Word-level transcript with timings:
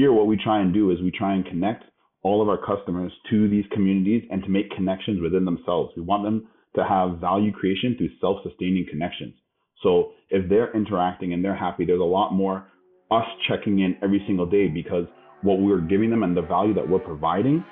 here, 0.00 0.14
what 0.14 0.26
we 0.26 0.38
try 0.42 0.62
and 0.62 0.72
do 0.72 0.90
is 0.90 1.02
we 1.02 1.10
try 1.10 1.34
and 1.34 1.44
connect 1.44 1.84
all 2.22 2.40
of 2.40 2.48
our 2.48 2.56
customers 2.56 3.12
to 3.28 3.50
these 3.50 3.66
communities 3.70 4.22
and 4.30 4.42
to 4.42 4.48
make 4.48 4.70
connections 4.70 5.20
within 5.20 5.44
themselves. 5.44 5.92
We 5.94 6.00
want 6.00 6.24
them 6.24 6.48
to 6.74 6.84
have 6.84 7.18
value 7.18 7.52
creation 7.52 7.96
through 7.98 8.08
self-sustaining 8.18 8.86
connections. 8.90 9.34
So 9.82 10.12
if 10.30 10.48
they're 10.48 10.74
interacting 10.74 11.34
and 11.34 11.44
they're 11.44 11.54
happy, 11.54 11.84
there's 11.84 12.00
a 12.00 12.14
lot 12.18 12.32
more 12.32 12.66
us 13.10 13.26
checking 13.46 13.80
in 13.80 13.94
every 14.02 14.24
single 14.26 14.46
day 14.46 14.68
because 14.68 15.04
what 15.42 15.58
we're 15.58 15.82
giving 15.82 16.08
them 16.08 16.22
and 16.22 16.34
the 16.34 16.42
value 16.42 16.72
that 16.72 16.88
we're 16.88 16.98
providing 16.98 17.62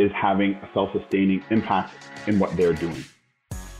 is 0.00 0.10
having 0.20 0.54
a 0.54 0.68
self-sustaining 0.74 1.44
impact 1.50 1.94
in 2.26 2.40
what 2.40 2.56
they're 2.56 2.72
doing. 2.72 3.04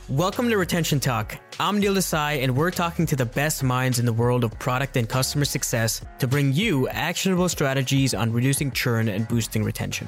Welcome 0.07 0.47
to 0.49 0.55
Retention 0.55 1.01
Talk. 1.01 1.37
I'm 1.59 1.79
Neil 1.79 1.93
Desai, 1.93 2.41
and 2.41 2.57
we're 2.57 2.71
talking 2.71 3.05
to 3.05 3.15
the 3.15 3.27
best 3.27 3.61
minds 3.61 3.99
in 3.99 4.07
the 4.07 4.13
world 4.13 4.43
of 4.43 4.57
product 4.57 4.97
and 4.97 5.07
customer 5.07 5.45
success 5.45 6.03
to 6.17 6.25
bring 6.25 6.51
you 6.51 6.87
actionable 6.89 7.47
strategies 7.47 8.15
on 8.15 8.33
reducing 8.33 8.71
churn 8.71 9.07
and 9.07 9.27
boosting 9.27 9.63
retention. 9.63 10.07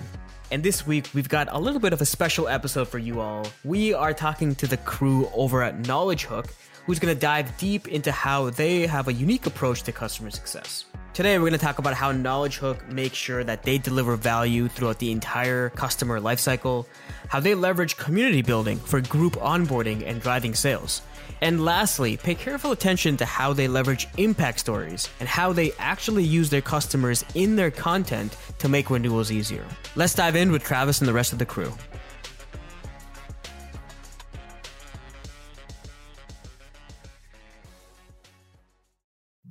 And 0.50 0.63
this 0.63 0.88
week, 0.88 1.08
we've 1.13 1.30
got 1.30 1.48
a 1.52 1.59
little 1.59 1.80
bit 1.80 1.94
of 1.94 2.02
a 2.02 2.05
special 2.05 2.48
episode 2.48 2.88
for 2.88 2.98
you 2.98 3.22
all. 3.22 3.45
We 3.63 3.94
are 3.94 4.12
talking 4.12 4.55
to 4.55 4.66
the 4.66 4.77
crew 4.77 5.30
over 5.36 5.62
at 5.62 5.88
Knowledge 5.88 6.23
Hook, 6.23 6.48
who's 6.88 6.98
going 6.98 7.13
to 7.13 7.20
dive 7.20 7.55
deep 7.59 7.88
into 7.89 8.12
how 8.12 8.50
they 8.50 8.88
have 8.88 9.08
a 9.08 9.14
unique 9.14 9.45
approach 9.45 9.84
to 9.84 9.91
customer 9.91 10.31
success. 10.31 10.86
Today, 11.14 11.38
we're 11.38 11.50
going 11.50 11.59
to 11.59 11.66
talk 11.66 11.77
about 11.77 11.94
how 11.94 12.12
Knowledge 12.12 12.58
Hook 12.58 12.89
makes 12.89 13.17
sure 13.17 13.44
that 13.44 13.62
they 13.62 13.77
deliver 13.77 14.16
value 14.16 14.67
throughout 14.67 14.98
the 14.98 15.12
entire 15.12 15.70
customer 15.70 16.20
lifecycle, 16.20 16.88
how 17.27 17.39
they 17.39 17.53
leverage 17.53 17.98
community 17.98 18.41
building 18.41 18.80
for 18.80 19.00
group 19.00 19.34
onboarding 19.34 20.05
and 20.08 20.22
driving 20.22 20.55
sales. 20.55 21.03
And 21.42 21.64
lastly, 21.64 22.18
pay 22.18 22.36
careful 22.36 22.72
attention 22.72 23.18
to 23.18 23.26
how 23.26 23.54
they 23.54 23.68
leverage 23.68 24.08
impact 24.18 24.60
stories 24.60 25.10
and 25.20 25.30
how 25.30 25.54
they 25.54 25.72
actually 25.80 26.24
use 26.24 26.50
their 26.50 26.62
customers 26.62 27.24
in 27.36 27.56
their 27.56 27.72
content 27.72 28.36
to 28.60 28.70
make 28.70 28.90
renewals 28.90 29.32
easier. 29.32 29.66
Let's 29.96 30.14
dive 30.14 30.36
in 30.36 30.52
with 30.52 30.64
Travis 30.64 31.00
and 31.00 31.08
the 31.08 31.14
rest 31.14 31.34
of 31.34 31.40
the 31.40 31.46
crew. 31.46 31.73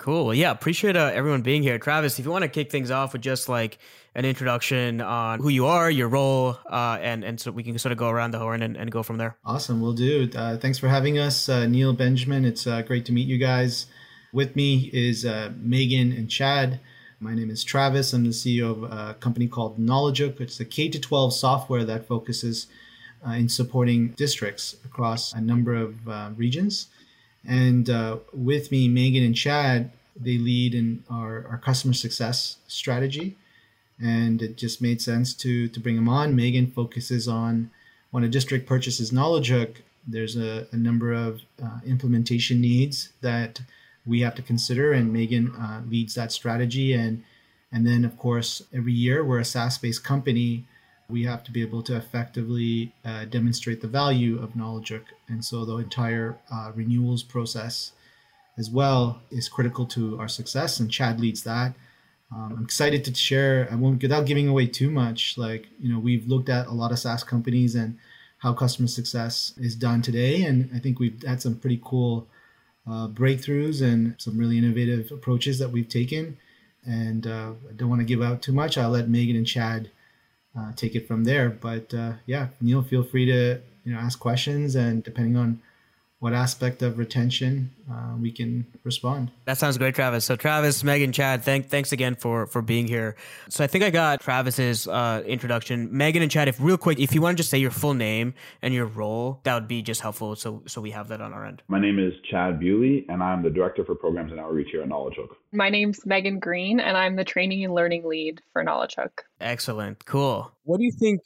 Cool. 0.04 0.34
Yeah, 0.34 0.50
appreciate 0.50 0.96
uh, 0.96 1.10
everyone 1.14 1.40
being 1.40 1.62
here. 1.62 1.78
Travis, 1.78 2.18
if 2.18 2.26
you 2.26 2.30
want 2.30 2.42
to 2.42 2.48
kick 2.48 2.70
things 2.70 2.90
off 2.90 3.14
with 3.14 3.22
just 3.22 3.48
like 3.48 3.78
an 4.14 4.24
introduction 4.24 5.00
on 5.00 5.40
who 5.40 5.48
you 5.48 5.66
are, 5.66 5.90
your 5.90 6.08
role, 6.08 6.58
uh, 6.70 6.98
and 7.00 7.24
and 7.24 7.40
so 7.40 7.50
we 7.50 7.62
can 7.62 7.78
sort 7.78 7.92
of 7.92 7.98
go 7.98 8.08
around 8.08 8.30
the 8.30 8.38
horn 8.38 8.62
and, 8.62 8.76
and 8.76 8.90
go 8.90 9.02
from 9.02 9.18
there. 9.18 9.36
Awesome, 9.44 9.80
we'll 9.80 9.92
do. 9.92 10.30
Uh, 10.34 10.56
thanks 10.56 10.78
for 10.78 10.88
having 10.88 11.18
us, 11.18 11.48
uh, 11.48 11.66
Neil 11.66 11.92
Benjamin. 11.92 12.44
It's 12.44 12.66
uh, 12.66 12.82
great 12.82 13.04
to 13.06 13.12
meet 13.12 13.26
you 13.26 13.38
guys. 13.38 13.86
With 14.32 14.56
me 14.56 14.90
is 14.92 15.24
uh, 15.24 15.52
Megan 15.56 16.12
and 16.12 16.30
Chad. 16.30 16.80
My 17.20 17.34
name 17.34 17.50
is 17.50 17.64
Travis. 17.64 18.12
I'm 18.12 18.24
the 18.24 18.30
CEO 18.30 18.70
of 18.70 18.82
a 18.84 19.14
company 19.14 19.48
called 19.48 19.78
Knowledge 19.78 20.18
Hook. 20.18 20.40
It's 20.40 20.60
a 20.60 20.64
K 20.64 20.88
to 20.88 21.00
12 21.00 21.32
software 21.32 21.84
that 21.84 22.06
focuses 22.06 22.66
in 23.26 23.48
supporting 23.48 24.08
districts 24.08 24.76
across 24.84 25.32
a 25.32 25.40
number 25.40 25.74
of 25.74 26.38
regions. 26.38 26.88
And 27.46 27.88
uh, 27.90 28.18
with 28.32 28.70
me, 28.70 28.88
Megan 28.88 29.22
and 29.22 29.34
Chad, 29.34 29.92
they 30.16 30.38
lead 30.38 30.74
in 30.74 31.04
our, 31.10 31.46
our 31.48 31.58
customer 31.58 31.94
success 31.94 32.58
strategy. 32.66 33.36
And 34.04 34.42
it 34.42 34.56
just 34.56 34.82
made 34.82 35.00
sense 35.00 35.32
to, 35.34 35.68
to 35.68 35.80
bring 35.80 35.96
them 35.96 36.08
on. 36.08 36.36
Megan 36.36 36.70
focuses 36.70 37.26
on 37.26 37.70
when 38.10 38.22
a 38.22 38.28
district 38.28 38.66
purchases 38.66 39.12
Knowledge 39.12 39.48
Hook, 39.48 39.82
there's 40.06 40.36
a, 40.36 40.68
a 40.72 40.76
number 40.76 41.12
of 41.12 41.40
uh, 41.62 41.80
implementation 41.86 42.60
needs 42.60 43.08
that 43.22 43.62
we 44.06 44.20
have 44.20 44.34
to 44.34 44.42
consider, 44.42 44.92
and 44.92 45.12
Megan 45.12 45.54
uh, 45.56 45.80
leads 45.88 46.14
that 46.14 46.30
strategy. 46.30 46.92
And 46.92 47.24
and 47.72 47.86
then, 47.86 48.04
of 48.04 48.16
course, 48.18 48.62
every 48.72 48.92
year 48.92 49.24
we're 49.24 49.40
a 49.40 49.44
SaaS-based 49.44 50.04
company 50.04 50.64
we 51.08 51.24
have 51.24 51.44
to 51.44 51.52
be 51.52 51.62
able 51.62 51.82
to 51.82 51.96
effectively 51.96 52.92
uh, 53.04 53.24
demonstrate 53.26 53.80
the 53.82 53.88
value 53.88 54.42
of 54.42 54.56
Knowledge 54.56 54.88
Hook. 54.88 55.04
And 55.28 55.44
so 55.44 55.64
the 55.64 55.76
entire 55.76 56.38
uh, 56.52 56.72
renewals 56.74 57.22
process 57.22 57.92
as 58.56 58.70
well 58.70 59.20
is 59.30 59.48
critical 59.48 59.84
to 59.86 60.18
our 60.18 60.28
success. 60.28 60.80
And 60.80 60.90
Chad 60.90 61.20
leads 61.20 61.42
that. 61.42 61.74
Um, 62.32 62.54
I'm 62.58 62.64
excited 62.64 63.04
to 63.04 63.14
share, 63.14 63.68
I 63.70 63.74
won't, 63.76 64.02
without 64.02 64.26
giving 64.26 64.48
away 64.48 64.66
too 64.66 64.90
much, 64.90 65.38
like, 65.38 65.66
you 65.78 65.92
know, 65.92 65.98
we've 65.98 66.26
looked 66.26 66.48
at 66.48 66.66
a 66.66 66.72
lot 66.72 66.92
of 66.92 66.98
SaaS 66.98 67.22
companies 67.22 67.74
and 67.74 67.98
how 68.38 68.52
customer 68.52 68.88
success 68.88 69.54
is 69.56 69.74
done 69.74 70.02
today. 70.02 70.42
And 70.42 70.70
I 70.74 70.78
think 70.78 70.98
we've 70.98 71.22
had 71.22 71.40
some 71.40 71.56
pretty 71.56 71.80
cool 71.84 72.26
uh, 72.86 73.08
breakthroughs 73.08 73.82
and 73.82 74.14
some 74.18 74.36
really 74.38 74.58
innovative 74.58 75.10
approaches 75.12 75.58
that 75.58 75.70
we've 75.70 75.88
taken. 75.88 76.36
And 76.84 77.26
uh, 77.26 77.52
I 77.68 77.72
don't 77.76 77.88
want 77.88 78.00
to 78.00 78.06
give 78.06 78.22
out 78.22 78.42
too 78.42 78.52
much. 78.52 78.76
I'll 78.76 78.90
let 78.90 79.08
Megan 79.08 79.36
and 79.36 79.46
Chad 79.46 79.90
uh, 80.58 80.72
take 80.76 80.94
it 80.94 81.08
from 81.08 81.24
there. 81.24 81.48
But 81.50 81.92
uh, 81.94 82.14
yeah, 82.26 82.48
Neil, 82.60 82.82
feel 82.82 83.02
free 83.02 83.26
to 83.26 83.60
you 83.84 83.92
know 83.92 83.98
ask 83.98 84.18
questions, 84.18 84.74
and 84.74 85.02
depending 85.02 85.36
on 85.36 85.60
what 86.20 86.32
aspect 86.32 86.80
of 86.82 86.96
retention 86.96 87.70
uh, 87.90 88.14
we 88.18 88.32
can 88.32 88.66
respond. 88.82 89.30
That 89.44 89.58
sounds 89.58 89.76
great, 89.76 89.94
Travis. 89.94 90.24
So, 90.24 90.36
Travis, 90.36 90.82
Megan, 90.82 91.12
Chad, 91.12 91.42
thank, 91.42 91.68
thanks 91.68 91.92
again 91.92 92.14
for 92.14 92.46
for 92.46 92.62
being 92.62 92.88
here. 92.88 93.16
So, 93.50 93.62
I 93.62 93.66
think 93.66 93.84
I 93.84 93.90
got 93.90 94.20
Travis's 94.20 94.88
uh, 94.88 95.22
introduction. 95.26 95.94
Megan 95.94 96.22
and 96.22 96.30
Chad, 96.30 96.48
if 96.48 96.58
real 96.60 96.78
quick, 96.78 96.98
if 96.98 97.14
you 97.14 97.20
want 97.20 97.36
to 97.36 97.40
just 97.40 97.50
say 97.50 97.58
your 97.58 97.70
full 97.70 97.94
name 97.94 98.32
and 98.62 98.72
your 98.72 98.86
role, 98.86 99.40
that 99.44 99.54
would 99.54 99.68
be 99.68 99.82
just 99.82 100.00
helpful. 100.00 100.34
So, 100.36 100.62
so 100.66 100.80
we 100.80 100.92
have 100.92 101.08
that 101.08 101.20
on 101.20 101.32
our 101.34 101.44
end. 101.44 101.62
My 101.68 101.78
name 101.78 101.98
is 101.98 102.14
Chad 102.30 102.58
Bewley, 102.58 103.04
and 103.08 103.22
I'm 103.22 103.42
the 103.42 103.50
director 103.50 103.84
for 103.84 103.94
programs 103.94 104.30
and 104.30 104.40
outreach 104.40 104.68
here 104.70 104.82
at 104.82 104.88
Knowledge 104.88 105.16
Hook. 105.16 105.36
My 105.52 105.68
name's 105.68 106.06
Megan 106.06 106.38
Green, 106.38 106.80
and 106.80 106.96
I'm 106.96 107.16
the 107.16 107.24
training 107.24 107.64
and 107.64 107.74
learning 107.74 108.04
lead 108.06 108.40
for 108.52 108.62
Knowledge 108.62 108.94
Hook. 108.96 109.24
Excellent, 109.40 110.04
cool. 110.06 110.50
What 110.62 110.78
do 110.78 110.84
you 110.84 110.92
think 110.92 111.20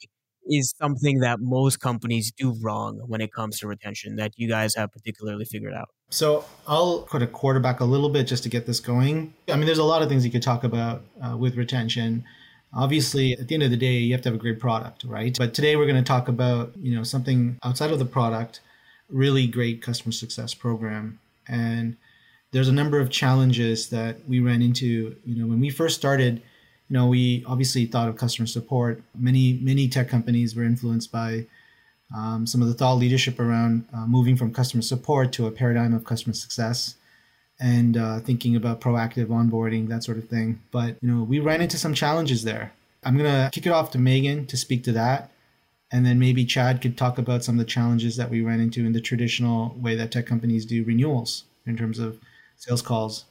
is 0.49 0.73
something 0.81 1.19
that 1.19 1.39
most 1.39 1.79
companies 1.79 2.31
do 2.35 2.55
wrong 2.61 2.99
when 3.07 3.21
it 3.21 3.31
comes 3.31 3.59
to 3.59 3.67
retention 3.67 4.15
that 4.17 4.33
you 4.35 4.49
guys 4.49 4.75
have 4.75 4.91
particularly 4.91 5.45
figured 5.45 5.73
out? 5.73 5.89
So 6.09 6.43
I'll 6.67 7.03
put 7.03 7.21
a 7.21 7.27
quarterback 7.27 7.79
a 7.79 7.85
little 7.85 8.09
bit 8.09 8.27
just 8.27 8.43
to 8.43 8.49
get 8.49 8.65
this 8.65 8.79
going. 8.79 9.33
I 9.47 9.55
mean, 9.55 9.65
there's 9.65 9.77
a 9.77 9.83
lot 9.83 10.01
of 10.01 10.09
things 10.09 10.25
you 10.25 10.31
could 10.31 10.41
talk 10.41 10.63
about 10.63 11.03
uh, 11.21 11.37
with 11.37 11.55
retention. 11.55 12.25
Obviously, 12.73 13.33
at 13.33 13.47
the 13.47 13.53
end 13.53 13.63
of 13.63 13.71
the 13.71 13.77
day, 13.77 13.97
you 13.97 14.13
have 14.13 14.21
to 14.23 14.29
have 14.29 14.35
a 14.35 14.41
great 14.41 14.59
product, 14.59 15.03
right? 15.03 15.35
But 15.37 15.53
today 15.53 15.75
we're 15.75 15.87
going 15.87 16.03
to 16.03 16.07
talk 16.07 16.27
about, 16.27 16.75
you 16.77 16.95
know, 16.95 17.03
something 17.03 17.57
outside 17.63 17.91
of 17.91 17.99
the 17.99 18.05
product, 18.05 18.61
really 19.07 19.47
great 19.47 19.81
customer 19.81 20.11
success 20.11 20.53
program. 20.53 21.19
And 21.47 21.97
there's 22.51 22.67
a 22.67 22.73
number 22.73 22.99
of 22.99 23.09
challenges 23.09 23.89
that 23.89 24.27
we 24.27 24.39
ran 24.39 24.61
into, 24.61 25.15
you 25.25 25.35
know, 25.35 25.47
when 25.47 25.59
we 25.59 25.69
first 25.69 25.95
started 25.95 26.41
you 26.89 26.97
know, 26.97 27.05
we 27.05 27.43
obviously 27.45 27.85
thought 27.85 28.09
of 28.09 28.17
customer 28.17 28.47
support. 28.47 29.01
Many 29.15 29.59
many 29.61 29.87
tech 29.87 30.09
companies 30.09 30.55
were 30.55 30.63
influenced 30.63 31.11
by 31.11 31.45
um, 32.15 32.47
some 32.47 32.61
of 32.61 32.67
the 32.67 32.73
thought 32.73 32.95
leadership 32.95 33.39
around 33.39 33.87
uh, 33.93 34.07
moving 34.07 34.35
from 34.35 34.51
customer 34.51 34.81
support 34.81 35.31
to 35.33 35.45
a 35.45 35.51
paradigm 35.51 35.93
of 35.93 36.03
customer 36.03 36.33
success 36.33 36.95
and 37.59 37.97
uh, 37.97 38.19
thinking 38.21 38.55
about 38.55 38.81
proactive 38.81 39.27
onboarding, 39.27 39.87
that 39.89 40.03
sort 40.03 40.17
of 40.17 40.27
thing. 40.27 40.59
But 40.71 40.97
you 41.01 41.11
know, 41.11 41.23
we 41.23 41.39
ran 41.39 41.61
into 41.61 41.77
some 41.77 41.93
challenges 41.93 42.43
there. 42.43 42.73
I'm 43.03 43.15
gonna 43.15 43.49
kick 43.53 43.67
it 43.67 43.71
off 43.71 43.91
to 43.91 43.99
Megan 43.99 44.47
to 44.47 44.57
speak 44.57 44.83
to 44.85 44.91
that, 44.93 45.31
and 45.91 46.05
then 46.05 46.17
maybe 46.17 46.43
Chad 46.43 46.81
could 46.81 46.97
talk 46.97 47.19
about 47.19 47.43
some 47.43 47.59
of 47.59 47.65
the 47.65 47.71
challenges 47.71 48.15
that 48.17 48.31
we 48.31 48.41
ran 48.41 48.59
into 48.59 48.85
in 48.85 48.93
the 48.93 49.01
traditional 49.01 49.75
way 49.77 49.95
that 49.95 50.11
tech 50.11 50.25
companies 50.25 50.65
do 50.65 50.83
renewals 50.83 51.43
in 51.67 51.77
terms 51.77 51.99
of 51.99 52.19
sales 52.57 52.81
calls 52.81 53.25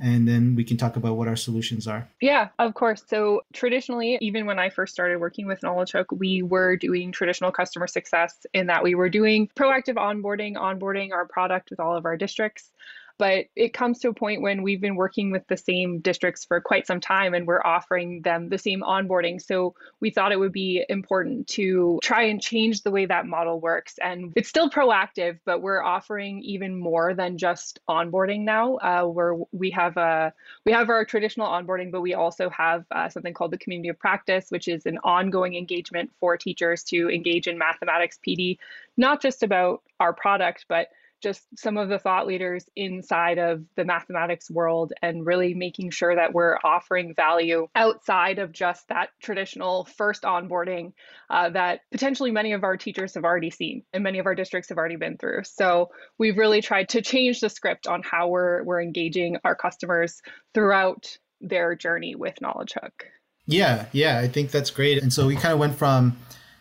and 0.00 0.26
then 0.28 0.54
we 0.54 0.64
can 0.64 0.76
talk 0.76 0.96
about 0.96 1.16
what 1.16 1.28
our 1.28 1.36
solutions 1.36 1.86
are. 1.86 2.08
Yeah, 2.20 2.48
of 2.58 2.74
course. 2.74 3.02
So, 3.06 3.42
traditionally, 3.52 4.18
even 4.20 4.46
when 4.46 4.58
I 4.58 4.70
first 4.70 4.92
started 4.92 5.18
working 5.18 5.46
with 5.46 5.62
Knowledge 5.62 5.92
Hook, 5.92 6.08
we 6.12 6.42
were 6.42 6.76
doing 6.76 7.12
traditional 7.12 7.52
customer 7.52 7.86
success 7.86 8.46
in 8.52 8.66
that 8.66 8.82
we 8.82 8.94
were 8.94 9.08
doing 9.08 9.48
proactive 9.56 9.94
onboarding, 9.94 10.56
onboarding 10.56 11.12
our 11.12 11.26
product 11.26 11.70
with 11.70 11.80
all 11.80 11.96
of 11.96 12.04
our 12.04 12.16
districts. 12.16 12.70
But 13.18 13.46
it 13.56 13.72
comes 13.72 14.00
to 14.00 14.08
a 14.08 14.14
point 14.14 14.42
when 14.42 14.62
we've 14.62 14.80
been 14.80 14.96
working 14.96 15.30
with 15.30 15.46
the 15.48 15.56
same 15.56 16.00
districts 16.00 16.44
for 16.44 16.60
quite 16.60 16.86
some 16.86 17.00
time 17.00 17.34
and 17.34 17.46
we're 17.46 17.62
offering 17.64 18.22
them 18.22 18.48
the 18.48 18.58
same 18.58 18.82
onboarding. 18.82 19.40
So 19.40 19.74
we 20.00 20.10
thought 20.10 20.32
it 20.32 20.38
would 20.38 20.52
be 20.52 20.84
important 20.88 21.48
to 21.48 21.98
try 22.02 22.24
and 22.24 22.40
change 22.40 22.82
the 22.82 22.90
way 22.90 23.06
that 23.06 23.26
model 23.26 23.60
works. 23.60 23.98
And 24.02 24.32
it's 24.36 24.48
still 24.48 24.68
proactive, 24.68 25.38
but 25.44 25.62
we're 25.62 25.82
offering 25.82 26.42
even 26.42 26.78
more 26.78 27.14
than 27.14 27.38
just 27.38 27.80
onboarding 27.88 28.40
now. 28.40 28.76
Uh, 28.76 29.04
where 29.04 29.34
we 29.52 29.70
have 29.70 29.96
a 29.96 30.32
we 30.64 30.72
have 30.72 30.90
our 30.90 31.04
traditional 31.04 31.46
onboarding, 31.46 31.90
but 31.90 32.00
we 32.00 32.14
also 32.14 32.50
have 32.50 32.84
uh, 32.90 33.08
something 33.08 33.34
called 33.34 33.50
the 33.50 33.58
community 33.58 33.88
of 33.88 33.98
practice, 33.98 34.46
which 34.50 34.68
is 34.68 34.86
an 34.86 34.98
ongoing 35.04 35.54
engagement 35.54 36.10
for 36.20 36.36
teachers 36.36 36.82
to 36.84 37.10
engage 37.10 37.46
in 37.46 37.58
mathematics 37.58 38.18
PD, 38.26 38.58
not 38.96 39.22
just 39.22 39.42
about 39.42 39.82
our 40.00 40.12
product, 40.12 40.66
but 40.68 40.88
just 41.22 41.42
some 41.56 41.76
of 41.76 41.88
the 41.88 41.98
thought 41.98 42.26
leaders 42.26 42.64
inside 42.76 43.38
of 43.38 43.62
the 43.76 43.84
mathematics 43.84 44.50
world 44.50 44.92
and 45.02 45.26
really 45.26 45.54
making 45.54 45.90
sure 45.90 46.14
that 46.14 46.32
we're 46.32 46.58
offering 46.62 47.14
value 47.14 47.66
outside 47.74 48.38
of 48.38 48.52
just 48.52 48.86
that 48.88 49.08
traditional 49.22 49.84
first 49.84 50.22
onboarding 50.22 50.92
uh, 51.30 51.48
that 51.50 51.80
potentially 51.90 52.30
many 52.30 52.52
of 52.52 52.64
our 52.64 52.76
teachers 52.76 53.14
have 53.14 53.24
already 53.24 53.50
seen 53.50 53.82
and 53.92 54.04
many 54.04 54.18
of 54.18 54.26
our 54.26 54.34
districts 54.34 54.68
have 54.68 54.78
already 54.78 54.96
been 54.96 55.16
through. 55.16 55.42
So 55.44 55.90
we've 56.18 56.36
really 56.36 56.62
tried 56.62 56.90
to 56.90 57.02
change 57.02 57.40
the 57.40 57.48
script 57.48 57.86
on 57.86 58.02
how 58.02 58.28
we're, 58.28 58.62
we're 58.62 58.82
engaging 58.82 59.38
our 59.44 59.54
customers 59.54 60.20
throughout 60.54 61.16
their 61.40 61.74
journey 61.74 62.14
with 62.14 62.40
Knowledge 62.40 62.74
Hook. 62.80 63.06
Yeah, 63.46 63.86
yeah, 63.92 64.18
I 64.18 64.28
think 64.28 64.50
that's 64.50 64.70
great. 64.70 65.02
And 65.02 65.12
so 65.12 65.26
we 65.26 65.36
kind 65.36 65.52
of 65.52 65.58
went 65.58 65.76
from, 65.76 66.16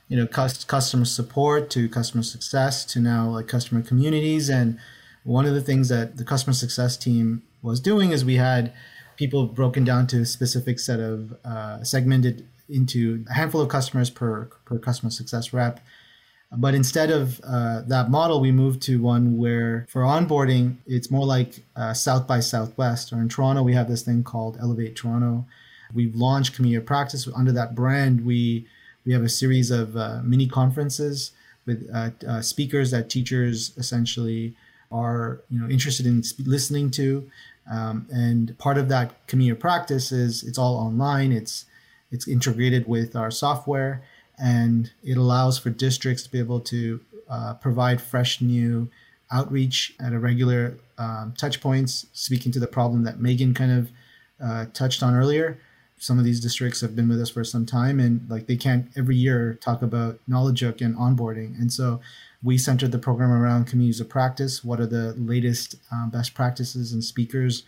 you 0.08 0.18
know, 0.18 0.28
customer 0.28 1.06
support 1.06 1.70
to 1.72 1.90
customer 1.90 2.24
success 2.24 2.86
to 2.86 3.00
now 3.00 3.30
like 3.30 3.48
customer 3.48 3.82
communities. 3.82 4.50
And 4.50 4.80
one 5.24 5.46
of 5.46 5.54
the 5.54 5.62
things 5.62 5.90
that 5.90 6.18
the 6.18 6.24
customer 6.24 6.54
success 6.54 6.96
team 6.96 7.42
was 7.62 7.80
doing 7.80 8.12
is 8.12 8.24
we 8.24 8.36
had 8.36 8.74
people 9.18 9.48
broken 9.48 9.84
down 9.84 10.08
to 10.08 10.22
a 10.22 10.26
specific 10.26 10.80
set 10.80 11.00
of 11.00 11.36
uh, 11.44 11.84
segmented 11.84 12.48
into 12.70 13.26
a 13.30 13.34
handful 13.34 13.62
of 13.62 13.70
customers 13.70 14.10
per 14.10 14.46
per 14.66 14.78
customer 14.78 15.10
success 15.10 15.54
rep. 15.54 15.80
But 16.52 16.76
instead 16.76 17.10
of 17.10 17.42
uh, 17.44 17.82
that 17.88 18.10
model, 18.10 18.40
we 18.40 18.52
moved 18.52 18.82
to 18.84 19.02
one 19.02 19.38
where 19.38 19.86
for 19.90 20.04
onboarding, 20.04 20.78
it's 20.86 21.10
more 21.10 21.26
like 21.26 21.64
uh, 21.76 21.94
South 21.94 22.28
by 22.28 22.40
Southwest. 22.40 23.12
Or 23.12 23.18
in 23.18 23.30
Toronto, 23.30 23.64
we 23.64 23.74
have 23.74 23.90
this 23.90 24.04
thing 24.04 24.24
called 24.24 24.58
Elevate 24.62 24.96
Toronto. 24.96 25.46
We've 25.94 26.16
launched 26.16 26.56
Community 26.56 26.78
of 26.78 26.86
Practice 26.86 27.28
under 27.36 27.52
that 27.54 27.76
brand. 27.76 28.26
We 28.26 28.68
we 29.06 29.14
have 29.14 29.24
a 29.24 29.30
series 29.30 29.72
of 29.72 29.96
uh, 29.96 30.22
mini 30.24 30.48
conferences 30.48 31.32
with 31.66 31.90
uh, 31.94 32.10
uh, 32.28 32.42
speakers 32.42 32.92
that 32.92 33.10
teachers 33.10 33.72
essentially 33.78 34.56
are 34.92 35.42
you 35.50 35.60
know 35.60 35.70
interested 35.70 36.06
in 36.06 36.24
listening 36.46 36.92
to. 36.92 37.30
Um, 37.72 38.08
and 38.12 38.58
part 38.60 38.78
of 38.78 38.90
that 38.90 39.28
community 39.28 39.60
practice 39.60 40.12
is 40.12 40.44
it's 40.44 40.58
all 40.58 40.76
online. 40.76 41.32
It's 41.32 41.66
it's 42.12 42.28
integrated 42.28 42.88
with 42.88 43.16
our 43.16 43.32
software, 43.32 44.04
and 44.38 44.92
it 45.04 45.18
allows 45.18 45.58
for 45.58 45.70
districts 45.70 46.24
to 46.24 46.32
be 46.32 46.40
able 46.40 46.60
to 46.62 47.00
uh, 47.30 47.56
provide 47.56 48.02
fresh 48.02 48.42
new 48.42 48.90
outreach 49.32 49.96
at 50.00 50.14
a 50.14 50.20
regular 50.20 50.78
um, 50.98 51.34
touch 51.38 51.60
points, 51.60 52.06
speaking 52.14 52.52
to 52.52 52.60
the 52.60 52.68
problem 52.68 53.04
that 53.04 53.20
Megan 53.20 53.54
kind 53.54 53.72
of 53.72 53.92
uh, 54.42 54.66
touched 54.74 55.02
on 55.02 55.16
earlier. 55.16 55.60
Some 55.98 56.20
of 56.20 56.26
these 56.26 56.42
districts 56.42 56.82
have 56.82 56.96
been 56.96 57.08
with 57.08 57.22
us 57.22 57.30
for 57.30 57.44
some 57.44 57.66
time, 57.66 58.00
and 58.00 58.30
like 58.30 58.48
they 58.48 58.58
can't 58.58 58.90
every 58.96 59.16
year 59.16 59.58
talk 59.62 59.82
about 59.82 60.20
knowledge 60.28 60.60
hook 60.60 60.82
and 60.82 60.96
onboarding, 60.96 61.58
and 61.60 61.72
so 61.72 62.02
we 62.44 62.58
centered 62.60 62.92
the 62.92 63.00
program 63.00 63.32
around 63.32 63.66
communities 63.66 64.00
of 64.00 64.08
practice. 64.08 64.64
What 64.64 64.80
are 64.80 64.86
the 64.86 65.14
latest 65.18 65.76
um, 65.92 66.12
best 66.12 66.36
practices 66.36 66.94
and 66.94 67.04
speakers? 67.04 67.64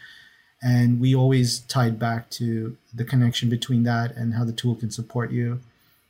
And 0.61 0.99
we 0.99 1.15
always 1.15 1.59
tied 1.61 1.97
back 1.99 2.29
to 2.31 2.77
the 2.93 3.03
connection 3.03 3.49
between 3.49 3.83
that 3.83 4.15
and 4.15 4.35
how 4.35 4.43
the 4.43 4.51
tool 4.51 4.75
can 4.75 4.91
support 4.91 5.31
you 5.31 5.61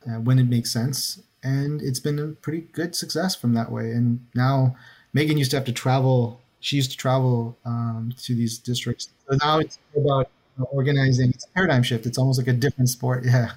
uh, 0.06 0.20
when 0.20 0.38
it 0.38 0.48
makes 0.48 0.70
sense. 0.70 1.22
And 1.42 1.80
it's 1.80 2.00
been 2.00 2.18
a 2.18 2.28
pretty 2.28 2.62
good 2.72 2.94
success 2.94 3.34
from 3.34 3.54
that 3.54 3.72
way. 3.72 3.90
And 3.90 4.26
now 4.34 4.76
Megan 5.12 5.38
used 5.38 5.50
to 5.52 5.56
have 5.56 5.66
to 5.66 5.72
travel. 5.72 6.40
She 6.60 6.76
used 6.76 6.90
to 6.90 6.96
travel 6.96 7.56
um, 7.64 8.12
to 8.22 8.34
these 8.34 8.58
districts. 8.58 9.08
So 9.30 9.38
now 9.42 9.60
it's 9.60 9.78
about 9.96 10.30
organizing. 10.64 11.30
It's 11.30 11.46
a 11.46 11.50
paradigm 11.50 11.82
shift. 11.82 12.06
It's 12.06 12.18
almost 12.18 12.38
like 12.38 12.48
a 12.48 12.52
different 12.52 12.88
sport. 12.88 13.24
Yeah. 13.24 13.52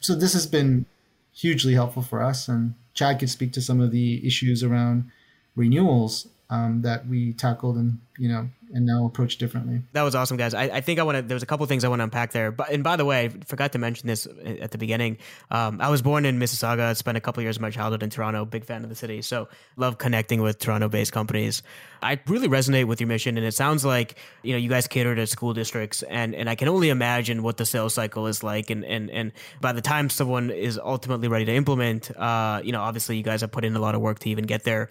So 0.00 0.14
this 0.14 0.32
has 0.32 0.46
been 0.46 0.86
hugely 1.32 1.74
helpful 1.74 2.02
for 2.02 2.22
us. 2.22 2.48
And 2.48 2.74
Chad 2.94 3.18
could 3.18 3.30
speak 3.30 3.52
to 3.52 3.62
some 3.62 3.80
of 3.80 3.90
the 3.90 4.26
issues 4.26 4.62
around 4.62 5.10
renewals 5.56 6.28
um, 6.48 6.82
that 6.82 7.06
we 7.06 7.32
tackled 7.32 7.76
and 7.76 8.00
you 8.18 8.28
know 8.28 8.48
and 8.72 8.86
now 8.86 9.04
approach 9.06 9.38
differently. 9.38 9.82
That 9.92 10.02
was 10.02 10.14
awesome, 10.14 10.36
guys. 10.36 10.54
I, 10.54 10.64
I 10.64 10.80
think 10.80 10.98
I 10.98 11.02
want 11.02 11.16
to. 11.16 11.22
There 11.22 11.34
was 11.34 11.42
a 11.42 11.46
couple 11.46 11.66
things 11.66 11.84
I 11.84 11.88
want 11.88 12.00
to 12.00 12.04
unpack 12.04 12.32
there. 12.32 12.52
But 12.52 12.70
and 12.70 12.84
by 12.84 12.96
the 12.96 13.04
way, 13.04 13.26
I 13.26 13.28
forgot 13.46 13.72
to 13.72 13.78
mention 13.78 14.06
this 14.06 14.26
at 14.60 14.70
the 14.70 14.78
beginning. 14.78 15.18
Um, 15.50 15.80
I 15.80 15.88
was 15.88 16.02
born 16.02 16.24
in 16.24 16.38
Mississauga. 16.38 16.96
Spent 16.96 17.16
a 17.16 17.20
couple 17.20 17.40
of 17.40 17.44
years 17.44 17.56
of 17.56 17.62
my 17.62 17.70
childhood 17.70 18.02
in 18.02 18.10
Toronto. 18.10 18.44
Big 18.44 18.64
fan 18.64 18.82
of 18.82 18.88
the 18.88 18.94
city. 18.94 19.22
So 19.22 19.48
love 19.76 19.98
connecting 19.98 20.42
with 20.42 20.58
Toronto-based 20.58 21.12
companies. 21.12 21.62
I 22.02 22.18
really 22.26 22.48
resonate 22.48 22.86
with 22.86 23.00
your 23.00 23.08
mission, 23.08 23.36
and 23.36 23.46
it 23.46 23.52
sounds 23.52 23.84
like 23.84 24.16
you 24.42 24.52
know 24.52 24.58
you 24.58 24.68
guys 24.68 24.86
cater 24.86 25.14
to 25.14 25.26
school 25.26 25.52
districts, 25.52 26.02
and 26.02 26.34
and 26.34 26.48
I 26.48 26.54
can 26.54 26.68
only 26.68 26.88
imagine 26.90 27.42
what 27.42 27.56
the 27.56 27.66
sales 27.66 27.94
cycle 27.94 28.26
is 28.26 28.42
like, 28.42 28.70
and 28.70 28.84
and 28.84 29.10
and 29.10 29.32
by 29.60 29.72
the 29.72 29.82
time 29.82 30.08
someone 30.08 30.50
is 30.50 30.78
ultimately 30.78 31.28
ready 31.28 31.44
to 31.44 31.54
implement, 31.54 32.10
uh, 32.16 32.60
you 32.64 32.72
know, 32.72 32.80
obviously 32.80 33.16
you 33.16 33.22
guys 33.22 33.40
have 33.42 33.50
put 33.50 33.64
in 33.64 33.76
a 33.76 33.80
lot 33.80 33.94
of 33.94 34.00
work 34.00 34.18
to 34.20 34.30
even 34.30 34.46
get 34.46 34.64
there. 34.64 34.88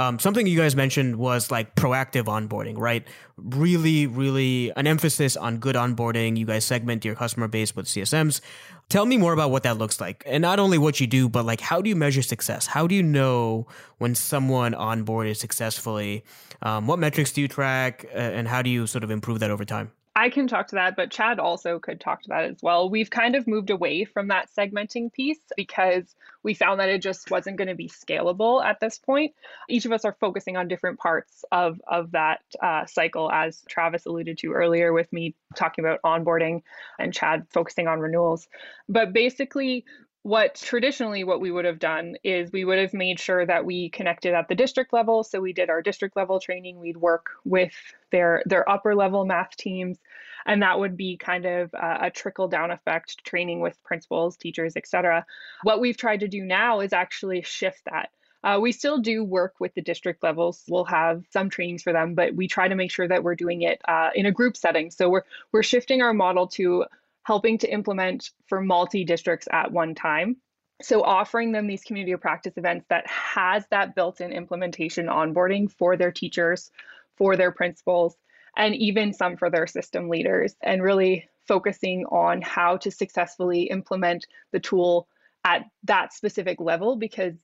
Um, 0.00 0.18
something 0.18 0.46
you 0.46 0.56
guys 0.56 0.74
mentioned 0.74 1.16
was 1.16 1.50
like 1.50 1.74
proactive 1.74 2.24
onboarding, 2.24 2.78
right? 2.78 3.06
Really, 3.36 4.06
really 4.06 4.72
an 4.76 4.86
emphasis 4.86 5.36
on 5.36 5.58
good 5.58 5.76
onboarding. 5.76 6.36
You 6.36 6.46
guys 6.46 6.64
segment 6.64 7.04
your 7.04 7.14
customer 7.14 7.48
base 7.48 7.74
with 7.74 7.86
CSMs. 7.86 8.40
Tell 8.88 9.06
me 9.06 9.16
more 9.16 9.32
about 9.32 9.50
what 9.50 9.62
that 9.62 9.78
looks 9.78 10.00
like. 10.00 10.22
And 10.26 10.42
not 10.42 10.58
only 10.58 10.76
what 10.76 11.00
you 11.00 11.06
do, 11.06 11.28
but 11.28 11.46
like 11.46 11.60
how 11.60 11.80
do 11.80 11.88
you 11.88 11.96
measure 11.96 12.22
success? 12.22 12.66
How 12.66 12.86
do 12.86 12.94
you 12.94 13.02
know 13.02 13.66
when 13.98 14.14
someone 14.14 14.72
onboarded 14.72 15.36
successfully? 15.36 16.24
Um, 16.62 16.86
what 16.86 16.98
metrics 16.98 17.32
do 17.32 17.40
you 17.40 17.48
track? 17.48 18.04
Uh, 18.12 18.18
and 18.18 18.48
how 18.48 18.62
do 18.62 18.70
you 18.70 18.86
sort 18.86 19.04
of 19.04 19.10
improve 19.10 19.40
that 19.40 19.50
over 19.50 19.64
time? 19.64 19.92
I 20.16 20.28
can 20.28 20.48
talk 20.48 20.68
to 20.68 20.74
that, 20.74 20.96
but 20.96 21.12
Chad 21.12 21.38
also 21.38 21.78
could 21.78 22.00
talk 22.00 22.22
to 22.22 22.28
that 22.30 22.44
as 22.44 22.58
well. 22.62 22.90
We've 22.90 23.10
kind 23.10 23.36
of 23.36 23.46
moved 23.46 23.70
away 23.70 24.04
from 24.04 24.28
that 24.28 24.48
segmenting 24.56 25.12
piece 25.12 25.38
because 25.56 26.16
we 26.42 26.52
found 26.52 26.80
that 26.80 26.88
it 26.88 27.00
just 27.00 27.30
wasn't 27.30 27.58
going 27.58 27.68
to 27.68 27.76
be 27.76 27.88
scalable 27.88 28.64
at 28.64 28.80
this 28.80 28.98
point. 28.98 29.34
Each 29.68 29.84
of 29.84 29.92
us 29.92 30.04
are 30.04 30.16
focusing 30.20 30.56
on 30.56 30.66
different 30.66 30.98
parts 30.98 31.44
of, 31.52 31.80
of 31.86 32.10
that 32.10 32.40
uh, 32.60 32.86
cycle, 32.86 33.30
as 33.30 33.62
Travis 33.68 34.04
alluded 34.04 34.38
to 34.38 34.52
earlier, 34.52 34.92
with 34.92 35.12
me 35.12 35.36
talking 35.54 35.84
about 35.84 36.02
onboarding 36.02 36.62
and 36.98 37.14
Chad 37.14 37.46
focusing 37.50 37.86
on 37.86 38.00
renewals. 38.00 38.48
But 38.88 39.12
basically, 39.12 39.84
what 40.22 40.54
traditionally 40.54 41.24
what 41.24 41.40
we 41.40 41.50
would 41.50 41.64
have 41.64 41.78
done 41.78 42.16
is 42.22 42.52
we 42.52 42.64
would 42.64 42.78
have 42.78 42.92
made 42.92 43.18
sure 43.18 43.46
that 43.46 43.64
we 43.64 43.88
connected 43.88 44.34
at 44.34 44.48
the 44.48 44.54
district 44.54 44.92
level. 44.92 45.24
So 45.24 45.40
we 45.40 45.52
did 45.52 45.70
our 45.70 45.80
district 45.80 46.16
level 46.16 46.40
training. 46.40 46.78
We'd 46.78 46.98
work 46.98 47.30
with 47.44 47.72
their 48.12 48.42
their 48.46 48.68
upper 48.68 48.94
level 48.94 49.24
math 49.24 49.56
teams. 49.56 49.98
And 50.46 50.62
that 50.62 50.78
would 50.78 50.96
be 50.96 51.16
kind 51.16 51.46
of 51.46 51.72
a, 51.74 51.98
a 52.02 52.10
trickle 52.10 52.48
down 52.48 52.70
effect 52.70 53.24
training 53.24 53.60
with 53.60 53.82
principals 53.84 54.36
teachers 54.36 54.74
etc 54.76 55.24
what 55.62 55.80
we've 55.80 55.96
tried 55.96 56.20
to 56.20 56.28
do 56.28 56.44
now 56.44 56.80
is 56.80 56.92
actually 56.92 57.42
shift 57.42 57.82
that. 57.86 58.10
Uh, 58.42 58.58
we 58.60 58.72
still 58.72 58.98
do 58.98 59.22
work 59.22 59.54
with 59.60 59.74
the 59.74 59.82
district 59.82 60.22
levels. 60.22 60.64
We'll 60.66 60.84
have 60.86 61.24
some 61.30 61.50
trainings 61.50 61.82
for 61.82 61.92
them, 61.92 62.14
but 62.14 62.34
we 62.34 62.48
try 62.48 62.68
to 62.68 62.74
make 62.74 62.90
sure 62.90 63.06
that 63.06 63.22
we're 63.22 63.34
doing 63.34 63.62
it 63.62 63.82
uh, 63.86 64.10
in 64.14 64.24
a 64.24 64.32
group 64.32 64.56
setting. 64.56 64.90
So 64.90 65.10
we're 65.10 65.24
we're 65.52 65.62
shifting 65.62 66.00
our 66.00 66.14
model 66.14 66.46
to 66.48 66.86
helping 67.22 67.58
to 67.58 67.72
implement 67.72 68.30
for 68.46 68.60
multi 68.60 69.04
districts 69.04 69.48
at 69.52 69.72
one 69.72 69.94
time. 69.94 70.36
So 70.82 71.02
offering 71.02 71.52
them 71.52 71.66
these 71.66 71.84
community 71.84 72.12
of 72.12 72.20
practice 72.20 72.56
events 72.56 72.86
that 72.88 73.06
has 73.06 73.66
that 73.70 73.94
built-in 73.94 74.32
implementation 74.32 75.06
onboarding 75.06 75.70
for 75.70 75.96
their 75.96 76.10
teachers, 76.10 76.70
for 77.16 77.36
their 77.36 77.52
principals, 77.52 78.16
and 78.56 78.74
even 78.74 79.12
some 79.12 79.36
for 79.36 79.50
their 79.50 79.66
system 79.66 80.08
leaders, 80.08 80.54
and 80.62 80.82
really 80.82 81.28
focusing 81.46 82.06
on 82.06 82.40
how 82.40 82.76
to 82.78 82.90
successfully 82.90 83.64
implement 83.64 84.26
the 84.52 84.60
tool 84.60 85.06
at 85.44 85.64
that 85.84 86.12
specific 86.12 86.60
level 86.60 86.96
because 86.96 87.34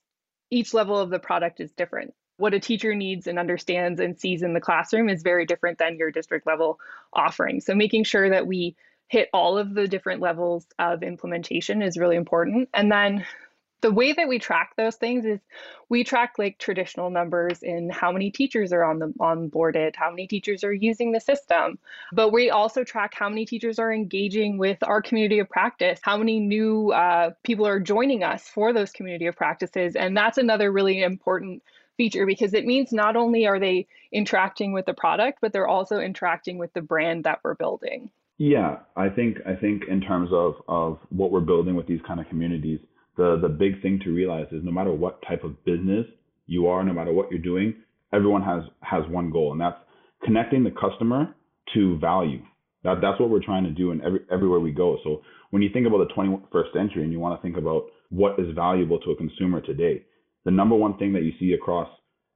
each 0.50 0.72
level 0.72 0.98
of 0.98 1.10
the 1.10 1.18
product 1.18 1.60
is 1.60 1.72
different. 1.72 2.14
What 2.38 2.54
a 2.54 2.60
teacher 2.60 2.94
needs 2.94 3.26
and 3.26 3.38
understands 3.38 4.00
and 4.00 4.18
sees 4.18 4.42
in 4.42 4.52
the 4.52 4.60
classroom 4.60 5.08
is 5.08 5.22
very 5.22 5.46
different 5.46 5.78
than 5.78 5.96
your 5.96 6.10
district 6.10 6.46
level 6.46 6.78
offering. 7.12 7.60
So 7.60 7.74
making 7.74 8.04
sure 8.04 8.28
that 8.30 8.46
we 8.46 8.76
hit 9.08 9.28
all 9.32 9.58
of 9.58 9.74
the 9.74 9.88
different 9.88 10.20
levels 10.20 10.66
of 10.78 11.02
implementation 11.02 11.82
is 11.82 11.96
really 11.96 12.16
important. 12.16 12.68
And 12.74 12.90
then 12.90 13.24
the 13.82 13.92
way 13.92 14.12
that 14.12 14.26
we 14.26 14.38
track 14.38 14.72
those 14.76 14.96
things 14.96 15.24
is 15.24 15.38
we 15.88 16.02
track 16.02 16.34
like 16.38 16.58
traditional 16.58 17.10
numbers 17.10 17.62
in 17.62 17.90
how 17.90 18.10
many 18.10 18.30
teachers 18.30 18.72
are 18.72 18.82
on 18.82 18.98
the 18.98 19.08
onboarded, 19.20 19.94
how 19.94 20.10
many 20.10 20.26
teachers 20.26 20.64
are 20.64 20.72
using 20.72 21.12
the 21.12 21.20
system. 21.20 21.78
But 22.12 22.32
we 22.32 22.50
also 22.50 22.84
track 22.84 23.14
how 23.14 23.28
many 23.28 23.44
teachers 23.44 23.78
are 23.78 23.92
engaging 23.92 24.58
with 24.58 24.78
our 24.82 25.02
community 25.02 25.38
of 25.38 25.48
practice, 25.48 26.00
how 26.02 26.16
many 26.16 26.40
new 26.40 26.90
uh, 26.90 27.30
people 27.44 27.66
are 27.66 27.78
joining 27.78 28.24
us 28.24 28.48
for 28.48 28.72
those 28.72 28.90
community 28.90 29.26
of 29.26 29.36
practices. 29.36 29.94
And 29.94 30.16
that's 30.16 30.38
another 30.38 30.72
really 30.72 31.02
important 31.02 31.62
feature 31.96 32.26
because 32.26 32.54
it 32.54 32.66
means 32.66 32.92
not 32.92 33.14
only 33.14 33.46
are 33.46 33.60
they 33.60 33.86
interacting 34.10 34.72
with 34.72 34.86
the 34.86 34.94
product, 34.94 35.38
but 35.40 35.52
they're 35.52 35.68
also 35.68 36.00
interacting 36.00 36.58
with 36.58 36.72
the 36.72 36.82
brand 36.82 37.24
that 37.24 37.40
we're 37.44 37.54
building. 37.54 38.10
Yeah, 38.38 38.80
I 38.96 39.08
think 39.08 39.38
I 39.46 39.54
think 39.54 39.84
in 39.88 40.00
terms 40.00 40.30
of 40.32 40.54
of 40.68 40.98
what 41.10 41.30
we're 41.30 41.40
building 41.40 41.74
with 41.74 41.86
these 41.86 42.00
kind 42.06 42.20
of 42.20 42.28
communities, 42.28 42.80
the 43.16 43.38
the 43.40 43.48
big 43.48 43.80
thing 43.80 44.00
to 44.04 44.12
realize 44.12 44.46
is 44.52 44.62
no 44.62 44.72
matter 44.72 44.92
what 44.92 45.22
type 45.26 45.42
of 45.42 45.64
business 45.64 46.06
you 46.46 46.66
are, 46.66 46.84
no 46.84 46.92
matter 46.92 47.12
what 47.12 47.30
you're 47.30 47.40
doing, 47.40 47.74
everyone 48.12 48.42
has 48.42 48.62
has 48.82 49.04
one 49.08 49.30
goal, 49.30 49.52
and 49.52 49.60
that's 49.60 49.78
connecting 50.24 50.64
the 50.64 50.70
customer 50.70 51.34
to 51.74 51.98
value. 51.98 52.42
That 52.84 53.00
that's 53.00 53.18
what 53.18 53.30
we're 53.30 53.44
trying 53.44 53.64
to 53.64 53.70
do 53.70 53.90
in 53.90 54.02
every 54.02 54.20
everywhere 54.30 54.60
we 54.60 54.72
go. 54.72 54.98
So 55.02 55.22
when 55.50 55.62
you 55.62 55.70
think 55.72 55.86
about 55.86 56.06
the 56.06 56.14
21st 56.14 56.72
century 56.74 57.04
and 57.04 57.12
you 57.12 57.20
want 57.20 57.38
to 57.38 57.42
think 57.42 57.56
about 57.56 57.84
what 58.10 58.38
is 58.38 58.54
valuable 58.54 59.00
to 59.00 59.12
a 59.12 59.16
consumer 59.16 59.62
today, 59.62 60.04
the 60.44 60.50
number 60.50 60.74
one 60.76 60.98
thing 60.98 61.14
that 61.14 61.22
you 61.22 61.32
see 61.40 61.54
across 61.54 61.88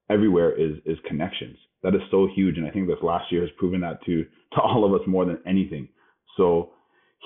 everywhere 0.09 0.53
is 0.59 0.79
is 0.87 0.97
connections 1.07 1.59
that 1.83 1.95
is 1.95 2.03
so 2.11 2.29
huge. 2.35 2.57
And 2.59 2.67
I 2.67 2.71
think 2.71 2.87
this 2.87 3.03
last 3.03 3.31
year 3.31 3.43
has 3.43 3.51
proven 3.59 3.81
that 3.81 4.05
to 4.07 4.25
to 4.55 4.61
all 4.61 4.85
of 4.85 5.01
us 5.01 5.07
more 5.07 5.25
than 5.25 5.39
anything. 5.47 5.89
So 6.37 6.71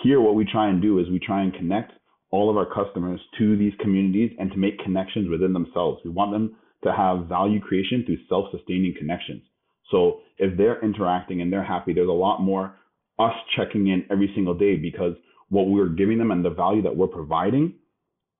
here, 0.03 0.21
what 0.21 0.35
we 0.35 0.45
try 0.45 0.69
and 0.69 0.83
do 0.83 0.99
is 0.99 1.09
we 1.09 1.19
try 1.19 1.43
and 1.43 1.55
connect 1.55 1.93
all 2.31 2.51
of 2.51 2.57
our 2.57 2.67
customers 2.67 3.21
to 3.39 3.57
these 3.57 3.73
communities 3.81 4.33
and 4.39 4.51
to 4.51 4.57
make 4.57 4.79
connections 4.81 5.31
within 5.31 5.53
themselves. 5.53 6.01
We 6.05 6.11
want 6.11 6.33
them 6.33 6.57
to 6.83 6.93
have 6.93 7.27
value 7.29 7.61
creation 7.61 8.03
through 8.05 8.19
self-sustaining 8.29 8.95
connections. 8.99 9.43
So 9.91 10.21
if 10.39 10.57
they're 10.59 10.83
interacting 10.83 11.41
and 11.41 11.53
they're 11.53 11.65
happy, 11.65 11.93
there's 11.93 12.09
a 12.09 12.13
lot 12.13 12.41
more 12.41 12.77
us 13.19 13.35
checking 13.57 13.87
in 13.87 14.05
every 14.11 14.31
single 14.35 14.55
day 14.55 14.77
because 14.77 15.15
what 15.49 15.69
we're 15.69 15.89
giving 15.89 16.19
them 16.19 16.31
and 16.31 16.45
the 16.45 16.51
value 16.51 16.83
that 16.83 16.97
we're 16.97 17.07
providing 17.07 17.75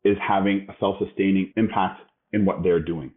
is 0.05 0.17
having 0.27 0.67
a 0.69 0.75
self-sustaining 0.81 1.53
impact 1.57 2.01
in 2.33 2.45
what 2.45 2.63
they're 2.63 2.83
doing, 2.83 3.13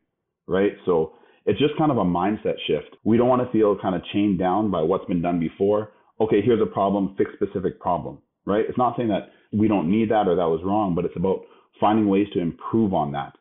right? 0.47 0.74
So 0.86 1.13
it's 1.48 1.60
just 1.60 1.77
kind 1.77 1.92
of 1.92 1.98
a 1.98 2.04
mindset 2.04 2.56
shift. 2.68 2.98
We 3.06 3.18
don't 3.18 3.30
want 3.30 3.42
to 3.42 3.51
feel 3.51 3.77
kind 3.82 3.96
of 3.96 4.04
chained 4.13 4.38
down 4.38 4.70
by 4.70 4.82
what's 4.82 5.06
been 5.06 5.22
done 5.22 5.39
before. 5.39 5.94
Okay, 6.20 6.42
here's 6.44 6.62
a 6.62 6.66
problem, 6.66 7.16
fix 7.18 7.32
specific 7.34 7.80
problem, 7.80 8.20
right? 8.46 8.66
It's 8.68 8.77
not 8.77 8.96
saying 8.98 9.10
that 9.10 9.32
we 9.54 9.70
don't 9.70 9.89
need 9.89 10.12
that 10.12 10.27
or 10.27 10.36
that 10.36 10.44
was 10.44 10.62
wrong, 10.66 10.94
but 10.94 11.06
it's 11.06 11.16
about 11.16 11.46
finding 11.80 12.10
ways 12.10 12.27
to 12.34 12.42
improve 12.42 12.94
on 12.94 13.13
that. 13.13 13.32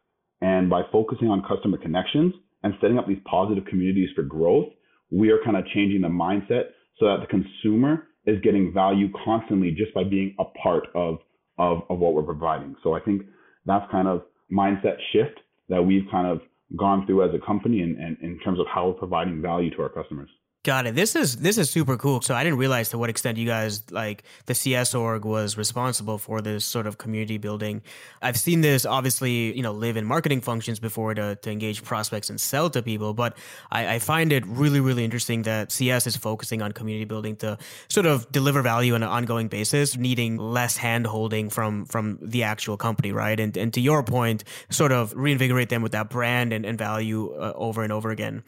And 0.41 0.71
by 0.71 0.83
focusing 0.93 1.29
on 1.29 1.43
customer 1.43 1.79
connections 1.79 2.33
and 2.63 2.75
setting 2.81 2.97
up 2.97 3.09
these 3.09 3.19
positive 3.29 3.65
communities 3.65 4.11
for 4.15 4.23
growth, 4.23 4.69
we 5.11 5.31
are 5.31 5.39
kind 5.45 5.57
of 5.57 5.65
changing 5.75 6.03
the 6.03 6.09
mindset 6.09 6.71
so 7.01 7.07
that 7.07 7.19
the 7.21 7.27
consumer 7.27 8.07
is 8.25 8.41
getting 8.43 8.73
value 8.73 9.09
constantly 9.25 9.73
just 9.73 9.93
by 9.95 10.05
being 10.05 10.35
a 10.39 10.45
part 10.45 10.89
of, 10.95 11.19
of, 11.59 11.83
of 11.91 11.99
what 11.99 12.15
we're 12.15 12.23
providing. 12.23 12.77
So 12.85 12.95
I 12.95 13.01
think 13.01 13.23
that's 13.65 13.91
kind 13.91 14.07
of 14.07 14.23
mindset 14.53 14.97
shift 15.13 15.41
that 15.69 15.83
we've 15.83 16.07
kind 16.11 16.29
of 16.29 16.41
gone 16.75 17.07
through 17.07 17.29
as 17.29 17.35
a 17.35 17.47
company 17.47 17.83
and, 17.83 18.19
in 18.21 18.39
terms 18.41 18.59
of 18.59 18.67
how 18.67 18.89
we're 18.89 18.95
providing 18.95 19.41
value 19.41 19.71
to 19.77 19.83
our 19.83 19.89
customers. 19.89 20.31
Got 20.67 20.89
it. 20.89 20.97
This 20.97 21.15
is 21.15 21.37
this 21.37 21.59
is 21.59 21.71
super 21.71 21.97
cool. 21.97 22.21
So 22.23 22.35
I 22.35 22.43
didn't 22.43 22.59
realize 22.59 22.89
to 22.89 22.99
what 22.99 23.09
extent 23.09 23.39
you 23.39 23.47
guys 23.47 23.89
like 23.93 24.25
the 24.47 24.55
CS 24.55 24.97
org 24.97 25.25
was 25.25 25.57
responsible 25.57 26.19
for 26.19 26.43
this 26.43 26.65
sort 26.65 26.89
of 26.89 26.99
community 26.99 27.39
building. 27.39 27.83
I've 28.21 28.37
seen 28.37 28.63
this 28.63 28.85
obviously, 28.85 29.57
you 29.57 29.63
know, 29.63 29.71
live 29.71 29.97
in 29.97 30.05
marketing 30.05 30.41
functions 30.41 30.81
before 30.81 31.15
to, 31.15 31.37
to 31.37 31.51
engage 31.53 31.85
prospects 31.85 32.31
and 32.31 32.41
sell 32.41 32.69
to 32.71 32.83
people, 32.83 33.15
but 33.15 33.39
I, 33.71 33.95
I 33.95 33.99
find 34.01 34.33
it 34.33 34.45
really, 34.45 34.81
really 34.81 35.05
interesting 35.05 35.43
that 35.43 35.71
CS 35.71 36.09
is 36.09 36.17
focusing 36.17 36.63
on 36.63 36.73
community 36.73 37.05
building 37.05 37.37
to 37.37 37.59
sort 37.89 38.07
of 38.07 38.33
deliver 38.33 38.61
value 38.61 38.97
on 38.97 39.05
an 39.05 39.09
ongoing 39.09 39.47
basis, 39.47 39.97
needing 39.97 40.37
less 40.37 40.77
hand 40.77 41.07
holding 41.07 41.49
from 41.49 41.85
from 41.85 42.19
the 42.21 42.43
actual 42.43 42.77
company, 42.77 43.13
right? 43.13 43.39
And 43.39 43.57
and 43.57 43.73
to 43.75 43.81
your 43.81 44.03
point, 44.03 44.43
sort 44.71 44.91
of 44.91 45.15
reinvigorate 45.15 45.69
them 45.69 45.83
with 45.83 45.93
that 45.93 46.11
brand 46.11 46.53
and, 46.53 46.67
and 46.67 46.77
value 46.77 47.33
uh, 47.35 47.53
over 47.55 47.85
and 47.85 47.93
over 47.93 48.11
again. 48.11 48.43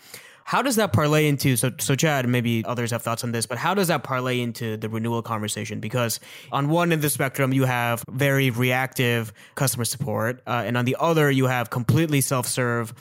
How 0.48 0.62
does 0.62 0.76
that 0.76 0.94
parlay 0.94 1.28
into 1.28 1.58
so 1.58 1.72
so 1.78 1.94
Chad? 1.94 2.26
Maybe 2.26 2.64
others 2.64 2.90
have 2.90 3.02
thoughts 3.02 3.22
on 3.22 3.32
this, 3.32 3.44
but 3.44 3.58
how 3.58 3.74
does 3.74 3.88
that 3.88 4.02
parlay 4.02 4.40
into 4.40 4.78
the 4.78 4.88
renewal 4.88 5.20
conversation? 5.20 5.78
Because 5.78 6.20
on 6.50 6.70
one 6.70 6.90
end 6.90 7.00
of 7.00 7.02
the 7.02 7.10
spectrum, 7.10 7.52
you 7.52 7.66
have 7.66 8.02
very 8.10 8.48
reactive 8.48 9.30
customer 9.56 9.84
support, 9.84 10.40
uh, 10.46 10.62
and 10.64 10.78
on 10.78 10.86
the 10.86 10.96
other, 10.98 11.30
you 11.30 11.48
have 11.48 11.68
completely 11.68 12.22
self-serve. 12.22 12.94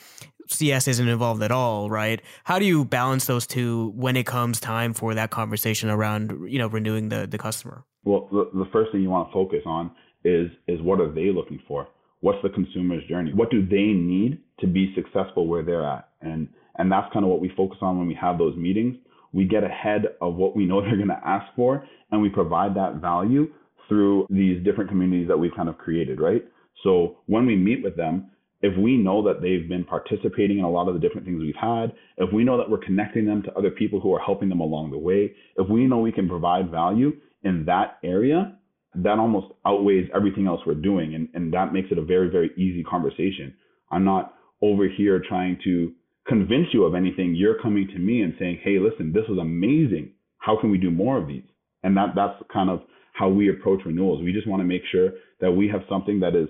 CS 0.50 0.90
isn't 0.90 1.08
involved 1.08 1.42
at 1.42 1.52
all, 1.52 1.90
right? 1.90 2.22
How 2.44 2.60
do 2.60 2.66
you 2.66 2.84
balance 2.84 3.28
those 3.28 3.48
two 3.48 3.94
when 3.96 4.18
it 4.18 4.26
comes 4.26 4.60
time 4.60 4.94
for 4.94 5.14
that 5.14 5.30
conversation 5.30 5.90
around 5.90 6.50
you 6.50 6.60
know 6.60 6.68
renewing 6.68 7.08
the 7.08 7.28
the 7.28 7.38
customer? 7.38 7.86
Well, 8.04 8.28
the, 8.30 8.50
the 8.54 8.70
first 8.74 8.92
thing 8.92 9.02
you 9.02 9.10
want 9.10 9.30
to 9.30 9.34
focus 9.34 9.62
on 9.66 9.92
is 10.26 10.52
is 10.68 10.82
what 10.82 11.00
are 11.00 11.10
they 11.10 11.32
looking 11.32 11.62
for? 11.66 11.88
What's 12.20 12.42
the 12.44 12.50
consumer's 12.50 13.08
journey? 13.08 13.32
What 13.34 13.52
do 13.52 13.66
they 13.66 13.94
need 13.94 14.40
to 14.60 14.68
be 14.68 14.94
successful 14.96 15.48
where 15.48 15.64
they're 15.64 15.86
at? 15.86 16.10
And 16.20 16.50
and 16.78 16.92
that's 16.92 17.12
kind 17.14 17.26
of 17.26 17.32
what 17.32 17.42
we 17.42 17.52
focus 17.56 17.80
on 17.82 17.98
when 17.98 18.08
we 18.08 18.18
have 18.20 18.38
those 18.38 18.56
meetings. 18.56 18.96
We 19.34 19.46
get 19.46 19.64
ahead 19.64 20.06
of 20.22 20.36
what 20.36 20.56
we 20.56 20.66
know 20.66 20.82
they're 20.82 20.96
going 20.96 21.08
to 21.10 21.22
ask 21.26 21.46
for, 21.56 21.84
and 22.12 22.22
we 22.22 22.30
provide 22.30 22.76
that 22.76 22.96
value 23.02 23.48
through 23.88 24.28
these 24.30 24.64
different 24.64 24.90
communities 24.90 25.28
that 25.28 25.38
we've 25.38 25.56
kind 25.56 25.70
of 25.70 25.78
created, 25.78 26.20
right? 26.20 26.44
So 26.84 27.18
when 27.26 27.46
we 27.46 27.56
meet 27.56 27.84
with 27.84 27.96
them, 27.96 28.32
if 28.62 28.78
we 28.78 28.98
know 28.98 29.24
that 29.24 29.42
they've 29.42 29.70
been 29.70 29.84
participating 29.84 30.60
in 30.60 30.64
a 30.64 30.70
lot 30.70 30.88
of 30.88 30.96
the 30.96 31.00
different 31.00 31.26
things 31.26 31.42
we've 31.42 31.56
had, 31.56 31.94
if 32.18 32.34
we 32.34 32.44
know 32.44 32.58
that 32.58 32.70
we're 32.70 32.80
connecting 32.80 33.26
them 33.26 33.44
to 33.44 33.54
other 33.54 33.70
people 33.70 34.00
who 34.00 34.14
are 34.14 34.20
helping 34.20 34.50
them 34.50 34.60
along 34.60 34.92
the 34.92 34.98
way, 34.98 35.34
if 35.58 35.70
we 35.70 35.86
know 35.86 36.00
we 36.00 36.12
can 36.12 36.28
provide 36.28 36.72
value 36.72 37.12
in 37.44 37.66
that 37.66 38.00
area, 38.04 38.58
that 38.96 39.20
almost 39.20 39.48
outweighs 39.66 40.10
everything 40.16 40.48
else 40.48 40.60
we're 40.66 40.74
doing. 40.74 41.14
And, 41.14 41.30
and 41.36 41.54
that 41.54 41.72
makes 41.72 41.90
it 41.92 42.00
a 42.00 42.04
very, 42.04 42.30
very 42.30 42.50
easy 42.58 42.84
conversation. 42.84 43.54
I'm 43.92 44.04
not 44.04 44.34
over 44.62 44.88
here 44.88 45.22
trying 45.28 45.60
to 45.64 45.94
convince 46.28 46.68
you 46.74 46.84
of 46.84 46.96
anything, 46.96 47.36
you're 47.36 47.60
coming 47.62 47.88
to 47.88 48.00
me 48.00 48.22
and 48.22 48.34
saying, 48.40 48.60
"Hey, 48.64 48.80
listen, 48.80 49.12
this 49.14 49.28
was 49.28 49.40
amazing. 49.40 50.12
How 50.40 50.60
can 50.60 50.72
we 50.72 50.78
do 50.78 50.92
more 50.92 51.18
of 51.18 51.28
these?" 51.28 51.48
And 51.84 51.96
that 51.98 52.16
that's 52.16 52.42
kind 52.52 52.70
of 52.70 52.82
how 53.14 53.30
we 53.30 53.50
approach 53.50 53.82
renewals. 53.86 54.24
We 54.24 54.32
just 54.32 54.48
want 54.48 54.62
to 54.62 54.66
make 54.66 54.84
sure 54.92 55.12
that 55.42 55.52
we 55.52 55.68
have 55.70 55.82
something 55.90 56.20
that 56.20 56.36
is 56.36 56.48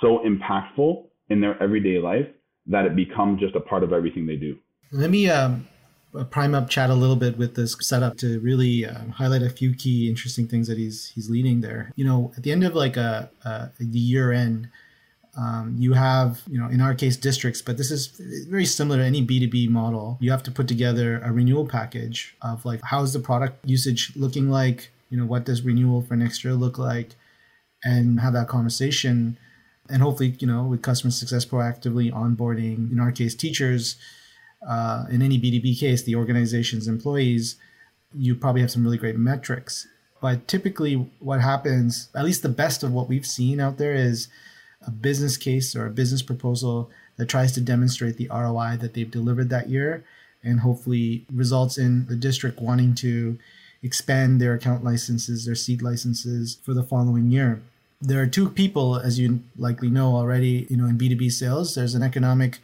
so 0.00 0.20
impactful 0.26 1.06
in 1.30 1.40
their 1.40 1.60
everyday 1.62 1.98
life 1.98 2.26
that 2.66 2.84
it 2.84 2.96
becomes 2.96 3.40
just 3.40 3.54
a 3.54 3.60
part 3.60 3.82
of 3.82 3.92
everything 3.92 4.26
they 4.26 4.36
do. 4.36 4.56
Let 4.92 5.10
me 5.10 5.28
um, 5.28 5.66
prime 6.30 6.54
up 6.54 6.68
Chad 6.68 6.90
a 6.90 6.94
little 6.94 7.16
bit 7.16 7.36
with 7.36 7.54
this 7.54 7.76
setup 7.80 8.16
to 8.18 8.38
really 8.40 8.86
uh, 8.86 9.04
highlight 9.14 9.42
a 9.42 9.50
few 9.50 9.74
key 9.74 10.08
interesting 10.08 10.46
things 10.46 10.68
that 10.68 10.78
he's 10.78 11.10
he's 11.14 11.28
leading 11.28 11.60
there. 11.60 11.92
You 11.96 12.04
know, 12.04 12.32
at 12.36 12.42
the 12.42 12.52
end 12.52 12.64
of 12.64 12.74
like 12.74 12.96
a, 12.96 13.30
a 13.44 13.70
the 13.78 13.98
year 13.98 14.32
end, 14.32 14.68
um, 15.36 15.74
you 15.78 15.94
have, 15.94 16.42
you 16.48 16.58
know, 16.58 16.68
in 16.68 16.80
our 16.80 16.94
case, 16.94 17.16
districts, 17.16 17.60
but 17.60 17.76
this 17.76 17.90
is 17.90 18.06
very 18.48 18.64
similar 18.64 18.98
to 18.98 19.04
any 19.04 19.24
B2B 19.26 19.68
model. 19.68 20.16
You 20.20 20.30
have 20.30 20.42
to 20.44 20.50
put 20.50 20.68
together 20.68 21.20
a 21.24 21.32
renewal 21.32 21.66
package 21.66 22.36
of 22.40 22.64
like, 22.64 22.80
how's 22.84 23.12
the 23.12 23.18
product 23.18 23.68
usage 23.68 24.12
looking 24.14 24.48
like? 24.48 24.90
You 25.10 25.18
know, 25.18 25.26
what 25.26 25.44
does 25.44 25.62
renewal 25.62 26.02
for 26.02 26.16
next 26.16 26.44
year 26.44 26.54
look 26.54 26.78
like? 26.78 27.16
And 27.82 28.20
have 28.20 28.32
that 28.34 28.48
conversation. 28.48 29.36
And 29.90 30.02
hopefully, 30.02 30.36
you 30.38 30.46
know, 30.46 30.64
with 30.64 30.82
customer 30.82 31.10
success 31.10 31.44
proactively 31.44 32.12
onboarding, 32.12 32.92
in 32.92 33.00
our 33.00 33.12
case, 33.12 33.34
teachers, 33.34 33.96
uh, 34.66 35.04
in 35.10 35.20
any 35.20 35.38
B2B 35.38 35.78
case, 35.78 36.02
the 36.02 36.14
organization's 36.14 36.88
employees, 36.88 37.56
you 38.14 38.34
probably 38.34 38.62
have 38.62 38.70
some 38.70 38.84
really 38.84 38.96
great 38.96 39.16
metrics. 39.16 39.86
But 40.22 40.48
typically, 40.48 40.94
what 41.18 41.40
happens, 41.42 42.08
at 42.14 42.24
least 42.24 42.42
the 42.42 42.48
best 42.48 42.82
of 42.82 42.92
what 42.92 43.08
we've 43.08 43.26
seen 43.26 43.60
out 43.60 43.76
there, 43.76 43.94
is 43.94 44.28
a 44.86 44.90
business 44.90 45.36
case 45.36 45.74
or 45.74 45.86
a 45.86 45.90
business 45.90 46.22
proposal 46.22 46.90
that 47.16 47.28
tries 47.28 47.52
to 47.52 47.60
demonstrate 47.60 48.16
the 48.16 48.28
ROI 48.28 48.76
that 48.80 48.94
they've 48.94 49.10
delivered 49.10 49.50
that 49.50 49.68
year 49.68 50.04
and 50.42 50.60
hopefully 50.60 51.24
results 51.32 51.78
in 51.78 52.06
the 52.06 52.16
district 52.16 52.60
wanting 52.60 52.94
to 52.94 53.38
expand 53.82 54.40
their 54.40 54.54
account 54.54 54.84
licenses, 54.84 55.44
their 55.44 55.54
seat 55.54 55.82
licenses 55.82 56.58
for 56.62 56.74
the 56.74 56.82
following 56.82 57.30
year. 57.30 57.62
There 58.00 58.20
are 58.20 58.26
two 58.26 58.48
people, 58.50 58.96
as 58.96 59.18
you 59.18 59.40
likely 59.56 59.88
know 59.88 60.16
already, 60.16 60.66
you 60.68 60.76
know, 60.76 60.86
in 60.86 60.98
B2B 60.98 61.32
sales. 61.32 61.74
There's 61.74 61.94
an 61.94 62.02
economic 62.02 62.58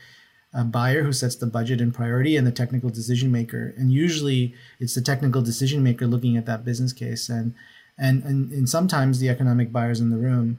uh, 0.53 0.65
buyer 0.65 1.03
who 1.03 1.13
sets 1.13 1.37
the 1.37 1.47
budget 1.47 1.81
and 1.81 1.95
priority 1.95 2.37
and 2.37 2.47
the 2.47 2.53
technical 2.53 2.91
decision 2.91 3.31
maker. 3.31 3.75
And 3.77 3.93
usually 3.93 4.55
it's 4.79 4.95
the 4.95 5.01
technical 5.01 5.43
decision 5.43 5.83
maker 5.83 6.07
looking 6.07 6.37
at 6.37 6.47
that 6.47 6.65
business 6.65 6.93
case. 6.93 7.29
And, 7.29 7.55
and, 7.97 8.23
and, 8.25 8.51
and 8.51 8.69
sometimes 8.69 9.21
the 9.21 9.29
economic 9.29 9.73
buyers 9.73 10.01
in 10.01 10.11
the 10.11 10.17
room 10.17 10.59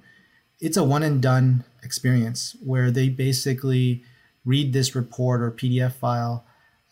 it's 0.61 0.77
a 0.77 0.83
one 0.83 1.03
and 1.03 1.21
done 1.21 1.63
experience 1.83 2.55
where 2.63 2.91
they 2.91 3.09
basically 3.09 4.03
read 4.45 4.71
this 4.73 4.95
report 4.95 5.41
or 5.41 5.51
PDF 5.51 5.93
file 5.93 6.45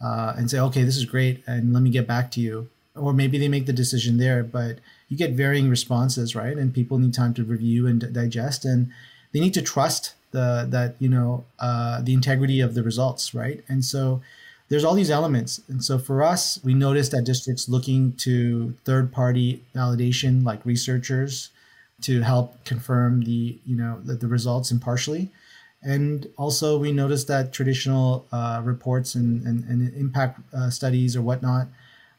uh, 0.04 0.34
and 0.38 0.50
say, 0.50 0.60
okay, 0.60 0.84
this 0.84 0.98
is 0.98 1.06
great, 1.06 1.44
and 1.46 1.74
let 1.74 1.84
me 1.84 1.90
get 1.90 2.08
back 2.08 2.32
to 2.32 2.42
you. 2.42 2.70
Or 2.96 3.14
maybe 3.14 3.38
they 3.38 3.48
make 3.48 3.66
the 3.66 3.74
decision 3.74 4.18
there, 4.18 4.44
but 4.44 4.80
you 5.08 5.16
get 5.16 5.32
varying 5.32 5.70
responses, 5.70 6.36
right? 6.36 6.58
And 6.58 6.74
people 6.74 6.98
need 6.98 7.14
time 7.14 7.34
to 7.36 7.44
review 7.44 7.88
and 7.88 8.12
digest, 8.14 8.66
and 8.66 8.92
they 9.32 9.40
need 9.40 9.54
to 9.54 9.62
trust 9.62 10.16
the 10.32 10.68
that 10.70 10.96
you 11.00 11.10
know 11.10 11.46
uh, 11.60 12.02
the 12.02 12.14
integrity 12.14 12.60
of 12.60 12.74
the 12.74 12.84
results, 12.84 13.34
right? 13.34 13.64
And 13.68 13.86
so 13.86 14.22
there's 14.70 14.84
all 14.84 14.94
these 14.94 15.12
elements. 15.12 15.62
And 15.68 15.84
so 15.84 15.98
for 15.98 16.24
us, 16.24 16.60
we 16.64 16.74
noticed 16.74 17.12
that 17.12 17.24
districts 17.24 17.68
looking 17.70 18.14
to 18.18 18.76
third 18.86 19.12
party 19.12 19.64
validation, 19.76 20.44
like 20.44 20.66
researchers, 20.66 21.50
to 22.01 22.22
help 22.22 22.63
confirm 22.65 23.22
the 23.24 23.60
you 23.65 23.75
know 23.75 24.00
the, 24.03 24.15
the 24.15 24.27
results 24.27 24.72
impartially. 24.72 25.32
And 25.82 26.27
also 26.38 26.77
we 26.77 26.91
noticed 26.91 27.27
that 27.29 27.53
traditional 27.53 28.27
uh, 28.34 28.62
reports 28.63 29.15
and, 29.15 29.46
and, 29.48 29.63
and 29.63 29.94
impact 29.96 30.41
uh, 30.53 30.70
studies 30.70 31.15
or 31.15 31.22
whatnot 31.22 31.68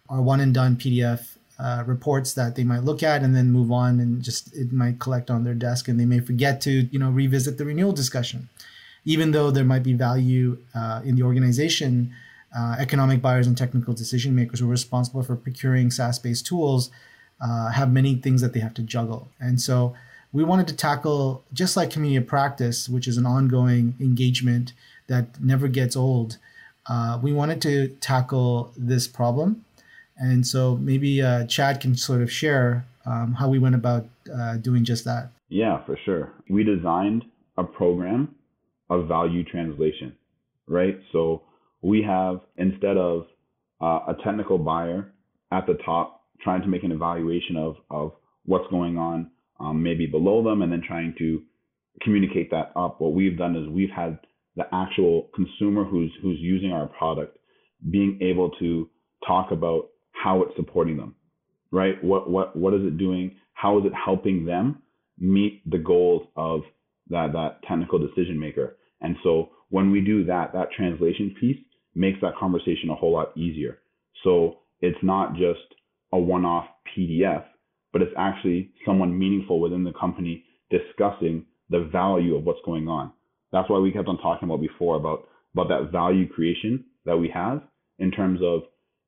are 0.08 0.22
one 0.22 0.40
and 0.40 0.54
done 0.54 0.76
pdf 0.76 1.36
uh, 1.58 1.84
reports 1.86 2.32
that 2.32 2.56
they 2.56 2.64
might 2.64 2.84
look 2.84 3.02
at 3.02 3.22
and 3.22 3.36
then 3.36 3.52
move 3.52 3.70
on 3.70 4.00
and 4.00 4.22
just 4.22 4.54
it 4.54 4.72
might 4.72 4.98
collect 4.98 5.30
on 5.30 5.44
their 5.44 5.54
desk 5.54 5.88
and 5.88 6.00
they 6.00 6.06
may 6.06 6.18
forget 6.20 6.60
to 6.62 6.88
you 6.90 6.98
know 6.98 7.10
revisit 7.10 7.58
the 7.58 7.64
renewal 7.64 7.92
discussion. 7.92 8.48
Even 9.04 9.30
though 9.30 9.50
there 9.50 9.64
might 9.64 9.82
be 9.82 9.92
value 9.92 10.58
uh, 10.74 11.00
in 11.04 11.16
the 11.16 11.22
organization 11.22 12.14
uh, 12.56 12.76
economic 12.78 13.20
buyers 13.22 13.46
and 13.46 13.56
technical 13.56 13.94
decision 13.94 14.34
makers 14.34 14.60
who 14.60 14.66
are 14.66 14.70
responsible 14.70 15.22
for 15.22 15.36
procuring 15.36 15.90
SaaS-based 15.90 16.46
tools 16.46 16.90
uh, 17.40 17.70
have 17.70 17.92
many 17.92 18.14
things 18.16 18.40
that 18.42 18.52
they 18.52 18.60
have 18.60 18.74
to 18.74 18.82
juggle. 18.82 19.28
And 19.40 19.60
so 19.60 19.94
we 20.32 20.44
wanted 20.44 20.68
to 20.68 20.76
tackle, 20.76 21.42
just 21.52 21.76
like 21.76 21.90
community 21.90 22.16
of 22.16 22.26
practice, 22.26 22.88
which 22.88 23.08
is 23.08 23.16
an 23.16 23.26
ongoing 23.26 23.94
engagement 24.00 24.72
that 25.08 25.40
never 25.40 25.68
gets 25.68 25.96
old, 25.96 26.38
uh, 26.88 27.18
we 27.22 27.32
wanted 27.32 27.60
to 27.62 27.88
tackle 28.00 28.72
this 28.76 29.08
problem. 29.08 29.64
And 30.16 30.46
so 30.46 30.76
maybe 30.76 31.22
uh, 31.22 31.46
Chad 31.46 31.80
can 31.80 31.96
sort 31.96 32.22
of 32.22 32.30
share 32.30 32.84
um, 33.06 33.34
how 33.34 33.48
we 33.48 33.58
went 33.58 33.74
about 33.74 34.06
uh, 34.32 34.56
doing 34.56 34.84
just 34.84 35.04
that. 35.04 35.30
Yeah, 35.48 35.84
for 35.84 35.98
sure. 36.04 36.32
We 36.48 36.62
designed 36.62 37.24
a 37.56 37.64
program 37.64 38.34
of 38.88 39.08
value 39.08 39.44
translation, 39.44 40.14
right? 40.68 41.00
So 41.12 41.42
we 41.82 42.02
have, 42.02 42.40
instead 42.56 42.96
of 42.96 43.26
uh, 43.80 44.00
a 44.08 44.16
technical 44.22 44.58
buyer 44.58 45.12
at 45.50 45.66
the 45.66 45.74
top 45.84 46.19
trying 46.42 46.62
to 46.62 46.68
make 46.68 46.82
an 46.82 46.92
evaluation 46.92 47.56
of, 47.56 47.76
of 47.90 48.12
what's 48.44 48.68
going 48.70 48.96
on 48.98 49.30
um, 49.60 49.82
maybe 49.82 50.06
below 50.06 50.42
them 50.42 50.62
and 50.62 50.72
then 50.72 50.82
trying 50.86 51.14
to 51.18 51.42
communicate 52.02 52.50
that 52.50 52.72
up. 52.76 53.00
What 53.00 53.12
we've 53.12 53.36
done 53.36 53.56
is 53.56 53.68
we've 53.68 53.90
had 53.94 54.18
the 54.56 54.64
actual 54.72 55.28
consumer 55.34 55.84
who's 55.84 56.12
who's 56.22 56.38
using 56.40 56.72
our 56.72 56.86
product 56.86 57.38
being 57.90 58.18
able 58.20 58.50
to 58.58 58.88
talk 59.26 59.52
about 59.52 59.88
how 60.12 60.42
it's 60.42 60.56
supporting 60.56 60.96
them, 60.96 61.14
right? 61.70 62.02
What 62.02 62.28
what 62.28 62.56
what 62.56 62.74
is 62.74 62.82
it 62.82 62.98
doing? 62.98 63.36
How 63.52 63.78
is 63.78 63.84
it 63.84 63.92
helping 63.92 64.44
them 64.44 64.82
meet 65.18 65.62
the 65.70 65.78
goals 65.78 66.26
of 66.36 66.62
that 67.10 67.32
that 67.32 67.62
technical 67.68 67.98
decision 67.98 68.38
maker? 68.38 68.76
And 69.00 69.16
so 69.22 69.50
when 69.68 69.90
we 69.90 70.00
do 70.00 70.24
that, 70.24 70.52
that 70.52 70.72
translation 70.76 71.34
piece 71.40 71.58
makes 71.94 72.20
that 72.22 72.36
conversation 72.38 72.90
a 72.90 72.94
whole 72.94 73.12
lot 73.12 73.36
easier. 73.36 73.78
So 74.24 74.58
it's 74.80 74.98
not 75.02 75.34
just 75.34 75.60
a 76.12 76.18
one-off 76.18 76.66
PDF, 76.96 77.44
but 77.92 78.02
it's 78.02 78.14
actually 78.16 78.70
someone 78.84 79.18
meaningful 79.18 79.60
within 79.60 79.84
the 79.84 79.92
company 79.92 80.44
discussing 80.70 81.46
the 81.68 81.88
value 81.92 82.36
of 82.36 82.44
what's 82.44 82.60
going 82.64 82.88
on. 82.88 83.12
That's 83.52 83.68
why 83.68 83.78
we 83.78 83.92
kept 83.92 84.08
on 84.08 84.18
talking 84.18 84.48
about 84.48 84.60
before 84.60 84.96
about 84.96 85.28
about 85.54 85.68
that 85.68 85.90
value 85.90 86.28
creation 86.28 86.84
that 87.04 87.16
we 87.16 87.28
have 87.34 87.62
in 87.98 88.10
terms 88.10 88.40
of 88.42 88.62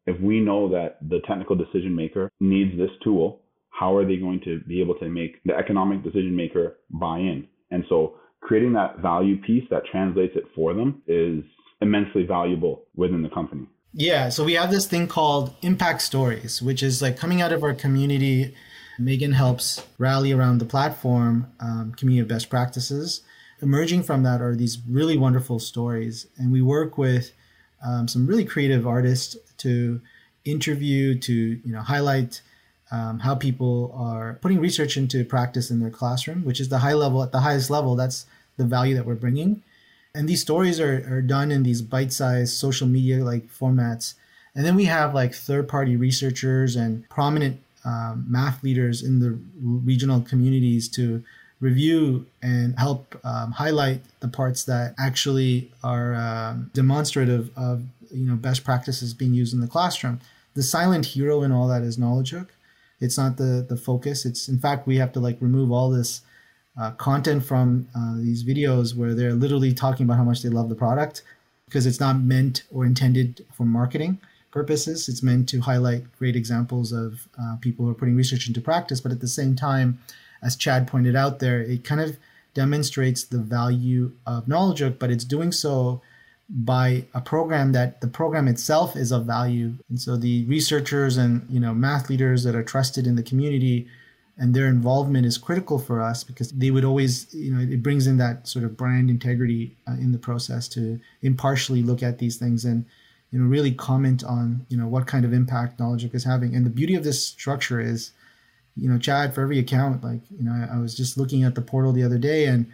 if 0.07 0.21
we 0.21 0.41
know 0.41 0.69
that 0.71 0.99
the 1.09 1.21
technical 1.27 1.55
decision 1.55 1.95
maker 1.95 2.29
needs 2.41 2.77
this 2.77 2.91
tool, 3.05 3.43
how 3.71 3.95
are 3.97 4.05
they 4.05 4.17
going 4.17 4.41
to 4.45 4.61
be 4.67 4.81
able 4.81 4.97
to 4.97 5.09
make 5.09 5.43
the 5.45 5.55
economic 5.55 6.03
decision 6.03 6.35
maker 6.35 6.79
buy 6.91 7.19
in? 7.19 7.47
And 7.71 7.85
so 7.89 8.17
creating 8.41 8.73
that 8.73 8.99
value 8.99 9.41
piece 9.41 9.65
that 9.71 9.87
translates 9.91 10.35
it 10.35 10.45
for 10.55 10.75
them 10.75 11.03
is 11.07 11.45
immensely 11.81 12.25
valuable 12.27 12.85
within 12.97 13.23
the 13.23 13.29
company. 13.29 13.67
Yeah, 13.95 14.31
so 14.31 14.45
we 14.45 14.55
have 14.55 14.71
this 14.71 14.87
thing 14.87 15.07
called 15.07 15.55
impact 15.61 16.01
stories, 16.01 16.63
which 16.63 16.83
is 16.83 17.03
like 17.03 17.19
coming 17.19 17.43
out 17.43 17.53
of 17.53 17.63
our 17.63 17.75
community. 17.75 18.55
Megan 18.99 19.33
helps 19.33 19.85
rally 19.99 20.33
around 20.33 20.59
the 20.59 20.65
platform, 20.65 21.53
um, 21.61 21.93
community 21.97 22.23
of 22.23 22.29
best 22.29 22.49
practices. 22.49 23.21
Emerging 23.61 24.03
from 24.03 24.23
that 24.23 24.41
are 24.41 24.57
these 24.57 24.79
really 24.89 25.19
wonderful 25.19 25.59
stories, 25.59 26.27
and 26.39 26.51
we 26.51 26.63
work 26.63 26.97
with 26.97 27.33
um, 27.85 28.09
some 28.09 28.27
really 28.27 28.45
creative 28.45 28.87
artists 28.87 29.37
to 29.59 30.01
interview, 30.45 31.19
to 31.19 31.33
you 31.33 31.73
know 31.73 31.81
highlight 31.81 32.41
um, 32.91 33.19
how 33.19 33.35
people 33.35 33.93
are 33.95 34.39
putting 34.41 34.59
research 34.59 34.97
into 34.97 35.25
practice 35.25 35.71
in 35.71 35.81
their 35.81 35.91
classroom, 35.91 36.45
which 36.45 36.61
is 36.61 36.71
the 36.71 36.79
high 36.79 36.95
level 36.95 37.23
at 37.23 37.31
the 37.31 37.41
highest 37.41 37.71
level. 37.71 37.95
That's 37.95 38.25
the 38.57 38.65
value 38.65 38.95
that 38.95 39.05
we're 39.05 39.15
bringing. 39.15 39.63
And 40.15 40.29
these 40.29 40.41
stories 40.41 40.79
are, 40.79 41.07
are 41.11 41.23
done 41.23 41.51
in 41.51 41.63
these 41.63 41.83
bite-sized 41.83 42.55
social 42.55 42.87
media 42.87 43.25
like 43.25 43.49
formats. 43.49 44.15
And 44.55 44.67
then 44.67 44.77
we 44.77 44.85
have 44.85 45.15
like 45.15 45.35
third-party 45.35 45.97
researchers 45.97 46.77
and 46.77 47.09
prominent 47.09 47.61
um, 47.85 48.27
math 48.29 48.63
leaders 48.63 49.03
in 49.03 49.21
the 49.21 49.39
regional 49.61 50.21
communities 50.21 50.89
to 50.91 51.25
review 51.61 52.27
and 52.43 52.79
help 52.79 53.19
um, 53.25 53.53
highlight 53.53 54.03
the 54.21 54.29
parts 54.29 54.65
that 54.65 54.95
actually 54.99 55.73
are 55.83 56.15
um, 56.15 56.71
demonstrative 56.75 57.51
of 57.57 57.85
you 58.11 58.27
know 58.27 58.35
best 58.35 58.65
practices 58.65 59.15
being 59.15 59.33
used 59.33 59.55
in 59.55 59.61
the 59.61 59.67
classroom. 59.67 60.21
The 60.55 60.63
silent 60.63 61.07
hero 61.07 61.43
in 61.43 61.53
all 61.53 61.69
that 61.69 61.83
is 61.83 61.97
knowledge 61.97 62.31
hook. 62.31 62.53
It's 63.01 63.17
not 63.17 63.37
the 63.37 63.65
the 63.67 63.77
focus. 63.77 64.27
It's 64.27 64.49
in 64.49 64.59
fact 64.59 64.87
we 64.87 64.97
have 64.97 65.13
to 65.15 65.21
like 65.21 65.39
remove 65.41 65.73
all 65.73 65.91
this 65.91 66.21
uh, 66.81 66.91
content 66.93 67.45
from 67.45 67.89
uh, 67.95 68.17
these 68.17 68.45
videos 68.45 68.97
where 68.97 69.15
they're 69.15 69.35
literally 69.35 69.73
talking 69.73 70.05
about 70.05 70.17
how 70.17 70.25
much 70.25 70.43
they 70.43 70.49
love 70.49 70.69
the 70.69 70.75
product 70.75 71.23
because 71.67 71.87
it's 71.87 72.01
not 72.01 72.21
meant 72.21 72.65
or 72.71 72.85
intended 72.85 73.45
for 73.53 73.65
marketing 73.65 74.19
purposes. 74.51 75.09
It's 75.09 75.23
meant 75.23 75.49
to 75.51 75.61
highlight 75.61 76.05
great 76.19 76.37
examples 76.37 76.93
of 76.93 77.29
uh, 77.41 77.57
people 77.61 77.85
who 77.85 77.91
are 77.91 77.95
putting 77.95 78.17
research 78.17 78.47
into 78.47 78.61
practice, 78.61 79.01
but 79.01 79.13
at 79.13 79.21
the 79.21 79.29
same 79.29 79.57
time 79.57 79.99
as 80.43 80.57
Chad 80.57 80.87
pointed 80.87 81.17
out 81.17 81.39
there, 81.39 81.61
it 81.61 81.85
kind 81.85 82.01
of 82.01 82.19
demonstrates 82.55 83.25
the 83.25 83.39
value 83.39 84.13
of 84.27 84.47
knowledge 84.47 84.83
but 84.99 85.11
it's 85.11 85.25
doing 85.25 85.53
so 85.53 86.03
by 86.51 87.05
a 87.15 87.21
program 87.21 87.73
that 87.73 88.03
the 88.03 88.07
program 88.07 88.47
itself 88.47 88.95
is 88.95 89.11
of 89.11 89.25
value. 89.25 89.73
And 89.89 89.99
so 89.99 90.17
the 90.17 90.45
researchers 90.45 91.17
and 91.17 91.47
you 91.49 91.61
know 91.61 91.73
math 91.73 92.11
leaders 92.11 92.45
that 92.45 92.55
are 92.55 92.63
trusted 92.63 93.07
in 93.07 93.17
the 93.17 93.23
community 93.23 93.89
and 94.39 94.55
their 94.55 94.67
involvement 94.67 95.27
is 95.27 95.39
critical 95.39 95.79
for 95.79 96.01
us 96.01 96.25
because 96.25 96.51
they 96.53 96.71
would 96.71 96.85
always 96.85 97.33
you 97.35 97.55
know 97.55 97.61
it 97.61 97.83
brings 97.83 98.07
in 98.07 98.17
that 98.17 98.49
sort 98.49 98.65
of 98.65 98.77
brand 98.77 99.11
integrity 99.11 99.77
uh, 99.89 99.93
in 99.93 100.13
the 100.13 100.19
process 100.19 100.69
to 100.69 100.99
impartially 101.23 101.83
look 101.83 102.03
at 102.03 102.19
these 102.19 102.37
things 102.37 102.65
and 102.65 102.85
you 103.31 103.39
know 103.39 103.47
really 103.47 103.73
comment 103.73 104.25
on 104.25 104.65
you 104.69 104.77
know 104.77 104.87
what 104.87 105.07
kind 105.07 105.25
of 105.25 105.33
impact 105.33 105.79
knowledge 105.79 106.05
is 106.05 106.25
having 106.25 106.55
and 106.55 106.65
the 106.65 106.71
beauty 106.71 106.95
of 106.95 107.05
this 107.05 107.27
structure 107.27 107.81
is 107.81 108.13
you 108.77 108.89
know, 108.89 108.99
Chad, 108.99 109.35
for 109.35 109.43
every 109.43 109.59
account, 109.59 110.03
like, 110.03 110.21
you 110.31 110.45
know, 110.45 110.67
I, 110.71 110.79
was 110.79 110.95
just 110.95 111.19
looking 111.19 111.45
at 111.45 111.55
the 111.55 111.61
portal 111.61 111.93
the 111.93 112.03
other 112.03 112.19
day 112.19 112.47
and 112.47 112.71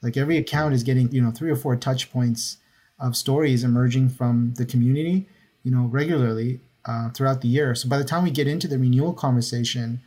like 0.00 0.16
every 0.16 0.36
account 0.36 0.74
is 0.74 0.82
getting, 0.82 1.12
you 1.12 1.20
know, 1.20 1.30
three 1.30 1.50
or 1.50 1.56
four 1.56 1.76
touch 1.76 2.10
points 2.10 2.58
of 2.98 3.16
stories 3.16 3.64
emerging 3.64 4.08
from 4.08 4.54
the 4.56 4.64
community, 4.64 5.28
you 5.62 5.70
know, 5.70 5.84
regularly 5.84 6.60
uh, 6.86 7.10
throughout 7.10 7.42
the 7.42 7.48
year. 7.48 7.74
So 7.74 7.88
by 7.88 7.98
the 7.98 8.04
time 8.04 8.24
we 8.24 8.30
get 8.30 8.48
into 8.48 8.66
the 8.66 8.78
renewal 8.78 9.12
conversation, 9.12 10.00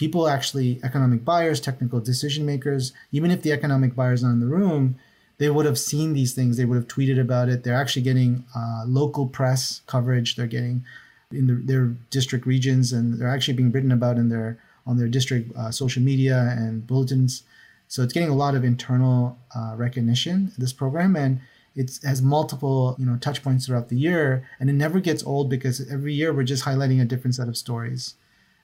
people 0.00 0.28
actually, 0.28 0.80
economic 0.82 1.26
buyers, 1.26 1.60
technical 1.60 2.00
decision 2.00 2.46
makers, 2.46 2.94
even 3.12 3.30
if 3.30 3.42
the 3.42 3.52
economic 3.52 3.94
buyer's 3.94 4.22
not 4.22 4.30
in 4.30 4.40
the 4.40 4.46
room, 4.46 4.96
they 5.36 5.50
would 5.50 5.66
have 5.66 5.78
seen 5.78 6.14
these 6.14 6.32
things. 6.32 6.56
They 6.56 6.64
would 6.64 6.76
have 6.76 6.88
tweeted 6.88 7.20
about 7.20 7.50
it. 7.50 7.64
They're 7.64 7.82
actually 7.82 8.00
getting 8.00 8.46
uh, 8.56 8.84
local 8.86 9.26
press 9.26 9.82
coverage. 9.86 10.36
They're 10.36 10.46
getting 10.46 10.86
in 11.30 11.48
the, 11.48 11.54
their 11.70 11.84
district 12.08 12.46
regions, 12.46 12.94
and 12.94 13.18
they're 13.18 13.28
actually 13.28 13.58
being 13.60 13.70
written 13.72 13.92
about 13.92 14.16
in 14.16 14.30
their 14.30 14.58
on 14.86 14.96
their 14.96 15.06
district 15.06 15.54
uh, 15.54 15.70
social 15.70 16.02
media 16.02 16.56
and 16.56 16.86
bulletins. 16.86 17.42
So 17.88 18.02
it's 18.02 18.14
getting 18.14 18.30
a 18.30 18.34
lot 18.44 18.54
of 18.54 18.64
internal 18.64 19.36
uh, 19.54 19.74
recognition 19.76 20.52
this 20.56 20.72
program, 20.72 21.14
and 21.14 21.40
it 21.76 21.98
has 22.04 22.22
multiple 22.22 22.96
you 22.98 23.04
know 23.04 23.18
touch 23.18 23.42
points 23.42 23.66
throughout 23.66 23.90
the 23.90 23.98
year, 23.98 24.48
and 24.58 24.70
it 24.70 24.76
never 24.84 24.98
gets 24.98 25.22
old 25.24 25.50
because 25.50 25.86
every 25.92 26.14
year 26.14 26.32
we're 26.32 26.50
just 26.54 26.64
highlighting 26.64 27.02
a 27.02 27.04
different 27.04 27.34
set 27.34 27.48
of 27.48 27.56
stories. 27.58 28.14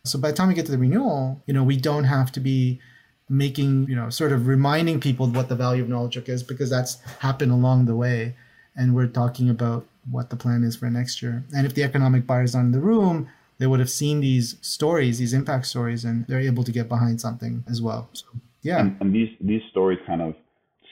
So 0.07 0.19
by 0.19 0.31
the 0.31 0.37
time 0.37 0.49
we 0.49 0.55
get 0.55 0.67
to 0.67 0.73
the 0.73 0.79
renewal, 0.79 1.43
you 1.47 1.55
know 1.55 1.63
we 1.63 1.77
don't 1.77 2.05
have 2.05 2.33
to 2.33 2.41
be 2.41 2.81
making 3.29 3.89
you 3.89 3.97
know 3.97 4.09
sort 4.11 4.33
of 4.33 4.47
reminding 4.47 5.01
people 5.01 5.27
what 5.29 5.49
the 5.49 5.57
value 5.57 5.83
of 5.83 5.89
Knowledge 5.89 6.15
Hook 6.15 6.29
is 6.29 6.43
because 6.43 6.71
that's 6.71 7.01
happened 7.21 7.53
along 7.53 7.87
the 7.87 7.97
way, 7.97 8.35
and 8.77 8.95
we're 8.95 9.07
talking 9.07 9.51
about 9.51 9.87
what 10.11 10.31
the 10.31 10.37
plan 10.37 10.63
is 10.63 10.77
for 10.77 10.89
next 10.91 11.23
year. 11.23 11.45
And 11.55 11.67
if 11.67 11.75
the 11.75 11.83
economic 11.83 12.27
buyers 12.27 12.55
are 12.55 12.61
in 12.61 12.73
the 12.73 12.81
room, 12.81 13.29
they 13.59 13.67
would 13.67 13.81
have 13.81 13.91
seen 13.91 14.21
these 14.21 14.57
stories, 14.61 15.19
these 15.19 15.33
impact 15.33 15.67
stories, 15.67 16.05
and 16.05 16.27
they're 16.27 16.41
able 16.41 16.65
to 16.65 16.73
get 16.73 16.89
behind 16.89 17.21
something 17.21 17.65
as 17.69 17.83
well. 17.83 18.09
So, 18.13 18.27
yeah. 18.63 18.81
And, 18.81 18.97
and 19.01 19.15
these 19.15 19.31
these 19.41 19.63
stories 19.71 19.99
kind 20.07 20.23
of 20.23 20.35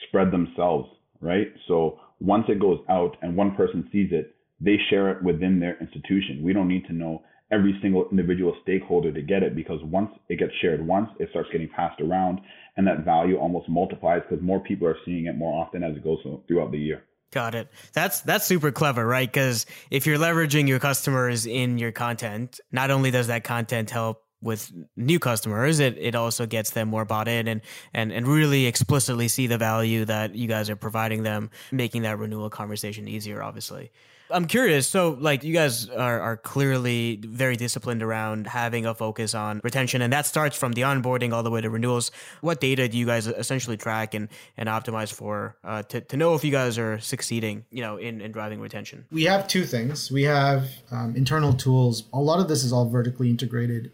spread 0.07 0.31
themselves, 0.31 0.89
right? 1.21 1.53
So 1.67 1.99
once 2.19 2.45
it 2.47 2.59
goes 2.59 2.79
out 2.89 3.17
and 3.21 3.35
one 3.35 3.55
person 3.55 3.87
sees 3.91 4.09
it, 4.11 4.35
they 4.59 4.77
share 4.89 5.11
it 5.11 5.23
within 5.23 5.59
their 5.59 5.77
institution. 5.79 6.41
We 6.41 6.53
don't 6.53 6.67
need 6.67 6.85
to 6.87 6.93
know 6.93 7.23
every 7.51 7.77
single 7.81 8.07
individual 8.09 8.55
stakeholder 8.63 9.11
to 9.11 9.21
get 9.21 9.43
it 9.43 9.55
because 9.55 9.79
once 9.83 10.09
it 10.29 10.39
gets 10.39 10.51
shared 10.61 10.85
once, 10.85 11.09
it 11.19 11.29
starts 11.29 11.49
getting 11.51 11.69
passed 11.69 12.01
around, 12.01 12.39
and 12.77 12.87
that 12.87 13.05
value 13.05 13.37
almost 13.37 13.69
multiplies 13.69 14.21
because 14.27 14.43
more 14.43 14.59
people 14.59 14.87
are 14.87 14.97
seeing 15.05 15.25
it 15.25 15.37
more 15.37 15.53
often 15.61 15.83
as 15.83 15.95
it 15.95 16.03
goes 16.03 16.19
throughout 16.47 16.71
the 16.71 16.79
year. 16.79 17.03
Got 17.31 17.55
it. 17.55 17.69
That's 17.93 18.21
that's 18.21 18.45
super 18.45 18.71
clever, 18.71 19.05
right? 19.05 19.31
Because 19.31 19.65
if 19.91 20.07
you're 20.07 20.17
leveraging 20.17 20.67
your 20.67 20.79
customers 20.79 21.45
in 21.45 21.77
your 21.77 21.91
content, 21.91 22.59
not 22.71 22.91
only 22.91 23.11
does 23.11 23.27
that 23.27 23.43
content 23.43 23.89
help 23.89 24.24
with 24.45 24.71
new 24.95 25.19
customers, 25.19 25.79
it, 25.79 25.97
it 25.97 26.15
also 26.15 26.45
gets 26.45 26.69
them 26.69 26.87
more 26.87 27.03
bought 27.03 27.27
in 27.27 27.47
and, 27.47 27.61
and, 27.93 28.13
and 28.13 28.27
really 28.27 28.67
explicitly 28.67 29.27
see 29.27 29.47
the 29.47 29.57
value 29.57 30.05
that 30.05 30.35
you 30.35 30.47
guys 30.47 30.69
are 30.69 30.75
providing 30.75 31.23
them, 31.23 31.49
making 31.71 32.03
that 32.03 32.19
renewal 32.19 32.49
conversation 32.49 33.07
easier, 33.07 33.41
obviously. 33.41 33.91
I'm 34.31 34.47
curious. 34.47 34.87
So, 34.87 35.17
like, 35.19 35.43
you 35.43 35.53
guys 35.53 35.87
are, 35.89 36.19
are 36.19 36.37
clearly 36.37 37.19
very 37.23 37.55
disciplined 37.55 38.01
around 38.01 38.47
having 38.47 38.87
a 38.87 38.95
focus 38.95 39.35
on 39.35 39.61
retention, 39.63 40.01
and 40.01 40.11
that 40.13 40.25
starts 40.25 40.57
from 40.57 40.73
the 40.73 40.81
onboarding 40.81 41.31
all 41.31 41.43
the 41.43 41.51
way 41.51 41.61
to 41.61 41.69
renewals. 41.69 42.09
What 42.41 42.59
data 42.59 42.87
do 42.87 42.97
you 42.97 43.05
guys 43.05 43.27
essentially 43.27 43.77
track 43.77 44.15
and, 44.15 44.29
and 44.57 44.67
optimize 44.67 45.13
for 45.13 45.55
uh, 45.63 45.83
to, 45.83 46.01
to 46.01 46.17
know 46.17 46.33
if 46.33 46.43
you 46.43 46.51
guys 46.51 46.79
are 46.79 46.99
succeeding, 46.99 47.65
you 47.69 47.81
know, 47.81 47.97
in, 47.97 48.19
in 48.19 48.31
driving 48.31 48.59
retention? 48.59 49.05
We 49.11 49.25
have 49.25 49.47
two 49.47 49.63
things. 49.63 50.11
We 50.11 50.23
have 50.23 50.69
um, 50.89 51.15
internal 51.15 51.53
tools. 51.53 52.05
A 52.11 52.19
lot 52.19 52.39
of 52.39 52.47
this 52.47 52.63
is 52.63 52.73
all 52.73 52.89
vertically 52.89 53.29
integrated, 53.29 53.91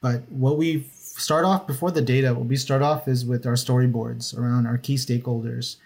but 0.00 0.30
what 0.30 0.58
we 0.58 0.86
start 0.92 1.44
off 1.44 1.66
before 1.66 1.90
the 1.90 2.02
data, 2.02 2.34
what 2.34 2.46
we 2.46 2.56
start 2.56 2.82
off 2.82 3.08
is 3.08 3.24
with 3.24 3.46
our 3.46 3.54
storyboards 3.54 4.36
around 4.36 4.66
our 4.66 4.78
key 4.78 4.96
stakeholders 4.96 5.76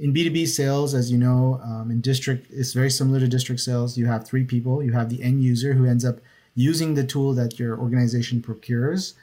in 0.00 0.14
B2B 0.14 0.48
sales, 0.48 0.94
as 0.94 1.12
you 1.12 1.18
know, 1.18 1.60
um, 1.62 1.90
in 1.90 2.00
district, 2.00 2.46
it's 2.50 2.72
very 2.72 2.90
similar 2.90 3.20
to 3.20 3.28
district 3.28 3.60
sales. 3.60 3.98
You 3.98 4.06
have 4.06 4.26
three 4.26 4.44
people. 4.44 4.82
You 4.82 4.92
have 4.92 5.10
the 5.10 5.22
end 5.22 5.44
user 5.44 5.74
who 5.74 5.84
ends 5.84 6.06
up 6.06 6.20
using 6.54 6.94
the 6.94 7.04
tool 7.04 7.34
that 7.34 7.58
your 7.58 7.78
organization 7.78 8.40
procures, 8.40 9.14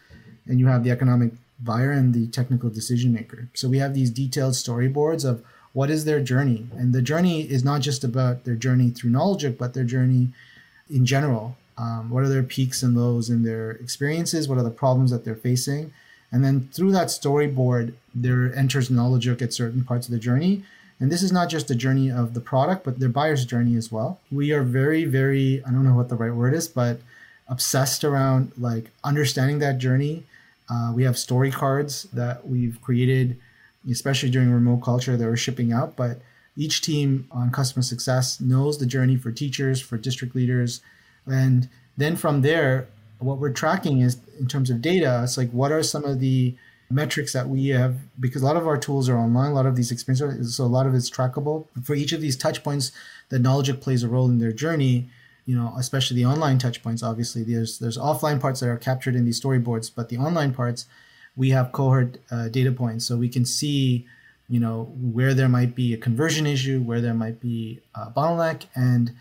and 0.45 0.59
you 0.59 0.67
have 0.67 0.83
the 0.83 0.91
economic 0.91 1.33
buyer 1.59 1.91
and 1.91 2.13
the 2.13 2.27
technical 2.27 2.69
decision 2.69 3.11
maker. 3.11 3.49
So 3.55 3.67
we 3.67 3.79
have 3.79 3.95
these 3.95 4.11
detailed 4.11 4.53
storyboards 4.53 5.25
of 5.27 5.43
what 5.73 5.89
is 5.89 6.05
their 6.05 6.21
journey. 6.21 6.67
And 6.77 6.93
the 6.93 7.01
journey 7.01 7.41
is 7.41 7.63
not 7.63 7.81
just 7.81 8.03
about 8.03 8.43
their 8.43 8.55
journey 8.55 8.91
through 8.91 9.09
knowledge, 9.09 9.57
but 9.57 9.73
their 9.73 9.83
journey 9.83 10.29
in 10.91 11.07
general. 11.07 11.57
Um, 11.77 12.09
what 12.09 12.23
are 12.23 12.29
their 12.29 12.43
peaks 12.43 12.81
and 12.83 12.95
lows 12.95 13.29
in 13.29 13.43
their 13.43 13.71
experiences, 13.71 14.47
what 14.47 14.57
are 14.57 14.63
the 14.63 14.69
problems 14.69 15.11
that 15.11 15.23
they're 15.23 15.35
facing. 15.35 15.93
And 16.31 16.43
then 16.43 16.69
through 16.73 16.91
that 16.91 17.07
storyboard, 17.07 17.93
there 18.13 18.53
enters 18.53 18.89
knowledge 18.89 19.27
at 19.27 19.53
certain 19.53 19.83
parts 19.83 20.07
of 20.07 20.11
the 20.11 20.19
journey. 20.19 20.63
And 20.99 21.11
this 21.11 21.21
is 21.21 21.31
not 21.31 21.49
just 21.49 21.67
the 21.67 21.75
journey 21.75 22.11
of 22.11 22.33
the 22.33 22.41
product, 22.41 22.83
but 22.83 22.99
their 22.99 23.09
buyer's 23.09 23.45
journey 23.45 23.75
as 23.75 23.91
well. 23.91 24.19
We 24.31 24.51
are 24.51 24.63
very, 24.63 25.05
very, 25.05 25.63
I 25.65 25.69
don't 25.69 25.85
know 25.85 25.95
what 25.95 26.09
the 26.09 26.15
right 26.15 26.33
word 26.33 26.53
is, 26.53 26.67
but 26.67 26.99
obsessed 27.47 28.03
around 28.03 28.51
like 28.57 28.89
understanding 29.03 29.59
that 29.59 29.77
journey. 29.77 30.23
Uh, 30.69 30.91
we 30.93 31.03
have 31.03 31.17
story 31.17 31.51
cards 31.51 32.03
that 32.13 32.47
we've 32.47 32.81
created, 32.81 33.37
especially 33.89 34.29
during 34.29 34.51
remote 34.51 34.81
culture 34.83 35.15
that 35.15 35.25
we're 35.25 35.37
shipping 35.37 35.71
out. 35.71 35.95
But 35.95 36.19
each 36.57 36.81
team 36.81 37.27
on 37.31 37.51
customer 37.51 37.83
success 37.83 38.41
knows 38.41 38.79
the 38.79 38.85
journey 38.85 39.15
for 39.15 39.31
teachers, 39.31 39.79
for 39.79 39.97
district 39.97 40.35
leaders. 40.35 40.81
And 41.27 41.69
then 41.97 42.15
from 42.15 42.41
there, 42.41 42.87
what 43.19 43.37
we're 43.39 43.51
tracking 43.51 44.01
is 44.01 44.17
in 44.39 44.47
terms 44.47 44.69
of 44.69 44.81
data, 44.81 45.21
it's 45.23 45.37
like 45.37 45.51
what 45.51 45.71
are 45.71 45.83
some 45.83 46.05
of 46.05 46.19
the 46.19 46.55
metrics 46.89 47.33
that 47.33 47.49
we 47.49 47.67
have 47.67 47.97
because 48.19 48.41
a 48.41 48.45
lot 48.45 48.55
of 48.55 48.65
our 48.65 48.77
tools 48.77 49.09
are 49.09 49.17
online 49.17 49.51
a 49.51 49.53
lot 49.53 49.65
of 49.65 49.75
these 49.75 49.91
experiences 49.91 50.55
so 50.55 50.63
a 50.63 50.65
lot 50.65 50.85
of 50.85 50.95
it's 50.95 51.09
trackable. 51.09 51.65
For 51.83 51.95
each 51.95 52.13
of 52.13 52.21
these 52.21 52.37
touch 52.37 52.63
points 52.63 52.91
that 53.29 53.39
knowledge 53.39 53.77
plays 53.81 54.03
a 54.03 54.07
role 54.07 54.27
in 54.27 54.39
their 54.39 54.53
journey 54.53 55.09
you 55.45 55.55
know 55.55 55.73
especially 55.77 56.15
the 56.15 56.25
online 56.25 56.57
touch 56.59 56.81
points 56.81 57.03
obviously. 57.03 57.43
There's 57.43 57.79
there's 57.79 57.97
offline 57.97 58.39
parts 58.39 58.61
that 58.61 58.69
are 58.69 58.77
captured 58.77 59.15
in 59.15 59.25
these 59.25 59.41
storyboards 59.41 59.91
but 59.93 60.09
the 60.09 60.17
online 60.17 60.53
parts 60.53 60.85
we 61.35 61.51
have 61.51 61.71
cohort 61.71 62.17
uh, 62.31 62.47
data 62.49 62.71
points. 62.71 63.05
So 63.05 63.17
we 63.17 63.29
can 63.29 63.45
see 63.45 64.05
you 64.47 64.59
know 64.59 64.85
where 64.99 65.33
there 65.33 65.49
might 65.49 65.75
be 65.75 65.93
a 65.93 65.97
conversion 65.97 66.47
issue 66.47 66.81
where 66.81 67.01
there 67.01 67.13
might 67.13 67.41
be 67.41 67.81
a 67.95 68.09
bottleneck 68.11 68.63
and 68.75 69.11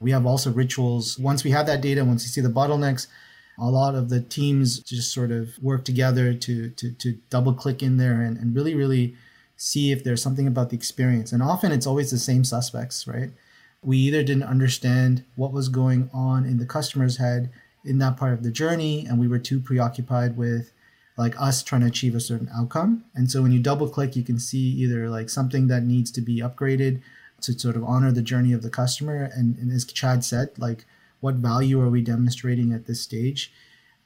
we 0.00 0.10
have 0.10 0.26
also 0.26 0.50
rituals. 0.50 1.18
Once 1.18 1.44
we 1.44 1.50
have 1.50 1.66
that 1.66 1.80
data 1.80 2.04
once 2.04 2.24
we 2.24 2.28
see 2.28 2.40
the 2.40 2.48
bottlenecks 2.48 3.06
a 3.58 3.70
lot 3.70 3.94
of 3.94 4.08
the 4.08 4.20
teams 4.20 4.80
just 4.80 5.12
sort 5.12 5.30
of 5.30 5.58
work 5.62 5.84
together 5.84 6.34
to 6.34 6.70
to, 6.70 6.92
to 6.92 7.18
double 7.30 7.54
click 7.54 7.82
in 7.82 7.96
there 7.96 8.20
and, 8.20 8.36
and 8.36 8.54
really 8.54 8.74
really 8.74 9.14
see 9.56 9.90
if 9.90 10.04
there's 10.04 10.22
something 10.22 10.46
about 10.46 10.68
the 10.68 10.76
experience. 10.76 11.32
And 11.32 11.42
often 11.42 11.72
it's 11.72 11.86
always 11.86 12.10
the 12.10 12.18
same 12.18 12.44
suspects 12.44 13.06
right? 13.06 13.30
We 13.82 13.98
either 13.98 14.22
didn't 14.22 14.42
understand 14.42 15.24
what 15.36 15.52
was 15.52 15.68
going 15.68 16.10
on 16.12 16.44
in 16.44 16.58
the 16.58 16.66
customer's 16.66 17.18
head 17.18 17.50
in 17.84 17.98
that 17.98 18.16
part 18.16 18.32
of 18.32 18.42
the 18.42 18.50
journey 18.50 19.06
and 19.06 19.18
we 19.18 19.28
were 19.28 19.38
too 19.38 19.60
preoccupied 19.60 20.36
with 20.36 20.72
like 21.16 21.40
us 21.40 21.62
trying 21.62 21.80
to 21.80 21.86
achieve 21.86 22.14
a 22.14 22.20
certain 22.20 22.50
outcome. 22.54 23.04
And 23.14 23.30
so 23.30 23.40
when 23.40 23.52
you 23.52 23.60
double 23.60 23.88
click 23.88 24.16
you 24.16 24.22
can 24.22 24.38
see 24.38 24.58
either 24.58 25.08
like 25.08 25.30
something 25.30 25.68
that 25.68 25.84
needs 25.84 26.10
to 26.12 26.20
be 26.20 26.40
upgraded 26.40 27.00
to 27.40 27.58
sort 27.58 27.76
of 27.76 27.84
honor 27.84 28.12
the 28.12 28.22
journey 28.22 28.52
of 28.52 28.62
the 28.62 28.70
customer 28.70 29.30
and, 29.34 29.56
and 29.58 29.70
as 29.72 29.84
chad 29.84 30.24
said 30.24 30.50
like 30.58 30.84
what 31.20 31.36
value 31.36 31.80
are 31.80 31.90
we 31.90 32.02
demonstrating 32.02 32.72
at 32.72 32.86
this 32.86 33.00
stage 33.00 33.52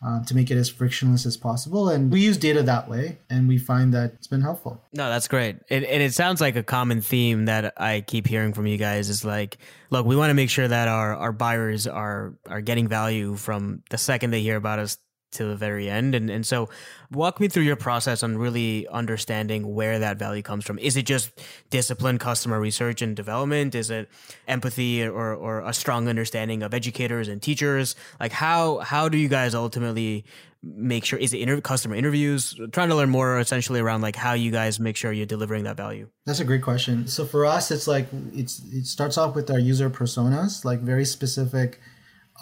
uh, 0.04 0.24
to 0.24 0.34
make 0.34 0.50
it 0.50 0.56
as 0.56 0.68
frictionless 0.68 1.26
as 1.26 1.36
possible. 1.36 1.90
And 1.90 2.10
we 2.10 2.20
use 2.20 2.38
data 2.38 2.62
that 2.62 2.88
way, 2.88 3.18
and 3.28 3.46
we 3.46 3.58
find 3.58 3.92
that 3.92 4.12
it's 4.14 4.26
been 4.26 4.40
helpful. 4.40 4.82
No, 4.94 5.10
that's 5.10 5.28
great. 5.28 5.56
It, 5.68 5.84
and 5.84 6.02
it 6.02 6.14
sounds 6.14 6.40
like 6.40 6.56
a 6.56 6.62
common 6.62 7.02
theme 7.02 7.44
that 7.44 7.74
I 7.76 8.00
keep 8.00 8.26
hearing 8.26 8.54
from 8.54 8.66
you 8.66 8.78
guys 8.78 9.10
is 9.10 9.24
like, 9.24 9.58
look, 9.90 10.06
we 10.06 10.16
want 10.16 10.30
to 10.30 10.34
make 10.34 10.48
sure 10.48 10.66
that 10.66 10.88
our, 10.88 11.14
our 11.14 11.32
buyers 11.32 11.86
are 11.86 12.34
are 12.46 12.62
getting 12.62 12.88
value 12.88 13.36
from 13.36 13.82
the 13.90 13.98
second 13.98 14.30
they 14.30 14.40
hear 14.40 14.56
about 14.56 14.78
us 14.78 14.96
to 15.32 15.44
the 15.44 15.56
very 15.56 15.88
end. 15.88 16.14
And 16.14 16.30
and 16.30 16.46
so 16.46 16.68
walk 17.10 17.40
me 17.40 17.48
through 17.48 17.64
your 17.64 17.76
process 17.76 18.22
on 18.22 18.38
really 18.38 18.86
understanding 18.88 19.74
where 19.74 19.98
that 19.98 20.16
value 20.18 20.42
comes 20.42 20.64
from. 20.64 20.78
Is 20.78 20.96
it 20.96 21.02
just 21.02 21.30
disciplined 21.70 22.20
customer 22.20 22.60
research 22.60 23.02
and 23.02 23.16
development? 23.16 23.74
Is 23.74 23.90
it 23.90 24.08
empathy 24.48 25.04
or 25.04 25.34
or 25.34 25.60
a 25.60 25.72
strong 25.72 26.08
understanding 26.08 26.62
of 26.62 26.74
educators 26.74 27.28
and 27.28 27.40
teachers? 27.40 27.96
Like 28.18 28.32
how 28.32 28.78
how 28.78 29.08
do 29.08 29.18
you 29.18 29.28
guys 29.28 29.54
ultimately 29.54 30.24
make 30.62 31.04
sure 31.04 31.18
is 31.18 31.32
it 31.32 31.40
inter- 31.40 31.60
customer 31.60 31.94
interviews 31.94 32.54
trying 32.72 32.90
to 32.90 32.94
learn 32.94 33.08
more 33.08 33.38
essentially 33.40 33.80
around 33.80 34.02
like 34.02 34.14
how 34.14 34.34
you 34.34 34.50
guys 34.50 34.78
make 34.78 34.94
sure 34.94 35.10
you're 35.10 35.24
delivering 35.24 35.64
that 35.64 35.76
value 35.76 36.06
that's 36.26 36.40
a 36.40 36.44
great 36.44 36.62
question 36.62 37.08
so 37.08 37.24
for 37.24 37.46
us 37.46 37.70
it's 37.70 37.88
like 37.88 38.06
it's 38.34 38.60
it 38.70 38.84
starts 38.84 39.16
off 39.16 39.34
with 39.34 39.50
our 39.50 39.58
user 39.58 39.88
personas 39.88 40.62
like 40.62 40.80
very 40.80 41.04
specific 41.04 41.80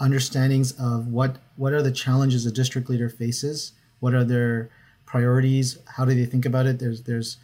understandings 0.00 0.72
of 0.72 1.08
what 1.08 1.36
what 1.56 1.72
are 1.72 1.82
the 1.82 1.92
challenges 1.92 2.46
a 2.46 2.52
district 2.52 2.88
leader 2.88 3.08
faces, 3.08 3.72
what 4.00 4.14
are 4.14 4.24
their 4.24 4.70
priorities, 5.06 5.78
how 5.96 6.04
do 6.04 6.14
they 6.14 6.26
think 6.26 6.44
about 6.44 6.66
it. 6.66 6.78
There's 6.78 7.02
there's 7.02 7.38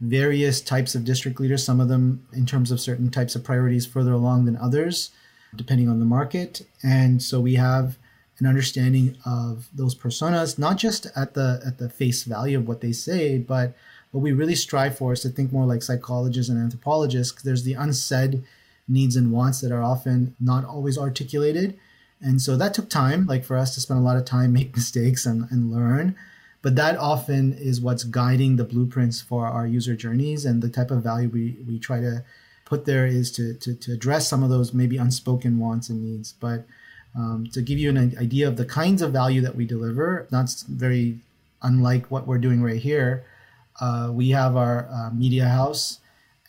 various 0.00 0.60
types 0.60 0.94
of 0.94 1.04
district 1.04 1.38
leaders. 1.38 1.64
Some 1.64 1.80
of 1.80 1.88
them, 1.88 2.26
in 2.32 2.46
terms 2.46 2.70
of 2.70 2.80
certain 2.80 3.10
types 3.10 3.34
of 3.34 3.44
priorities, 3.44 3.86
further 3.86 4.12
along 4.12 4.46
than 4.46 4.56
others, 4.56 5.10
depending 5.54 5.88
on 5.88 5.98
the 5.98 6.06
market. 6.06 6.62
And 6.82 7.22
so 7.22 7.40
we 7.40 7.56
have 7.56 7.98
an 8.38 8.46
understanding 8.46 9.18
of 9.26 9.68
those 9.74 9.94
personas, 9.94 10.58
not 10.58 10.78
just 10.78 11.06
at 11.14 11.34
the 11.34 11.62
at 11.64 11.78
the 11.78 11.90
face 11.90 12.24
value 12.24 12.58
of 12.58 12.66
what 12.66 12.80
they 12.80 12.92
say, 12.92 13.38
but 13.38 13.76
what 14.10 14.22
we 14.22 14.32
really 14.32 14.54
strive 14.54 14.96
for 14.96 15.12
is 15.12 15.20
to 15.20 15.28
think 15.28 15.52
more 15.52 15.66
like 15.66 15.82
psychologists 15.82 16.50
and 16.50 16.58
anthropologists. 16.58 17.42
There's 17.42 17.64
the 17.64 17.74
unsaid 17.74 18.42
needs 18.88 19.14
and 19.14 19.30
wants 19.30 19.60
that 19.60 19.70
are 19.70 19.82
often 19.82 20.34
not 20.40 20.64
always 20.64 20.98
articulated 20.98 21.78
and 22.20 22.40
so 22.40 22.56
that 22.56 22.74
took 22.74 22.90
time, 22.90 23.26
like 23.26 23.44
for 23.44 23.56
us 23.56 23.74
to 23.74 23.80
spend 23.80 24.00
a 24.00 24.02
lot 24.02 24.16
of 24.16 24.24
time, 24.24 24.52
make 24.54 24.74
mistakes 24.74 25.26
and, 25.26 25.46
and 25.50 25.72
learn. 25.72 26.16
But 26.62 26.76
that 26.76 26.98
often 26.98 27.54
is 27.54 27.80
what's 27.80 28.04
guiding 28.04 28.56
the 28.56 28.64
blueprints 28.64 29.20
for 29.20 29.46
our 29.46 29.66
user 29.66 29.96
journeys 29.96 30.44
and 30.44 30.62
the 30.62 30.68
type 30.68 30.90
of 30.90 31.02
value 31.02 31.30
we, 31.30 31.56
we 31.66 31.78
try 31.78 32.00
to 32.00 32.22
put 32.66 32.84
there 32.84 33.06
is 33.06 33.32
to, 33.32 33.54
to, 33.54 33.74
to 33.74 33.92
address 33.92 34.28
some 34.28 34.42
of 34.42 34.50
those 34.50 34.74
maybe 34.74 34.98
unspoken 34.98 35.58
wants 35.58 35.88
and 35.88 36.02
needs. 36.04 36.34
But 36.38 36.66
um, 37.16 37.48
to 37.54 37.62
give 37.62 37.78
you 37.78 37.88
an 37.88 38.14
idea 38.18 38.46
of 38.46 38.56
the 38.56 38.66
kinds 38.66 39.00
of 39.00 39.12
value 39.12 39.40
that 39.40 39.56
we 39.56 39.64
deliver, 39.64 40.28
that's 40.30 40.62
very 40.62 41.18
unlike 41.62 42.10
what 42.10 42.26
we're 42.26 42.38
doing 42.38 42.62
right 42.62 42.80
here. 42.80 43.24
Uh, 43.80 44.10
we 44.12 44.30
have 44.30 44.54
our 44.54 44.86
uh, 44.92 45.10
media 45.10 45.48
house 45.48 46.00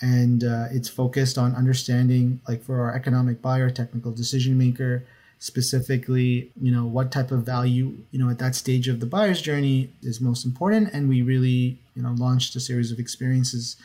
and 0.01 0.43
uh, 0.43 0.65
it's 0.71 0.89
focused 0.89 1.37
on 1.37 1.55
understanding 1.55 2.41
like 2.47 2.61
for 2.61 2.81
our 2.81 2.93
economic 2.93 3.41
buyer 3.41 3.69
technical 3.69 4.11
decision 4.11 4.57
maker 4.57 5.05
specifically, 5.41 6.51
you 6.61 6.71
know, 6.71 6.85
what 6.85 7.11
type 7.11 7.31
of 7.31 7.43
value, 7.43 7.97
you 8.11 8.19
know, 8.19 8.29
at 8.29 8.37
that 8.37 8.53
stage 8.53 8.87
of 8.87 8.99
the 8.99 9.07
buyer's 9.07 9.41
journey 9.41 9.89
is 10.03 10.21
most 10.21 10.45
important. 10.45 10.93
And 10.93 11.09
we 11.09 11.23
really, 11.23 11.79
you 11.95 12.03
know, 12.03 12.13
launched 12.15 12.55
a 12.55 12.59
series 12.59 12.91
of 12.91 12.99
experiences 12.99 13.75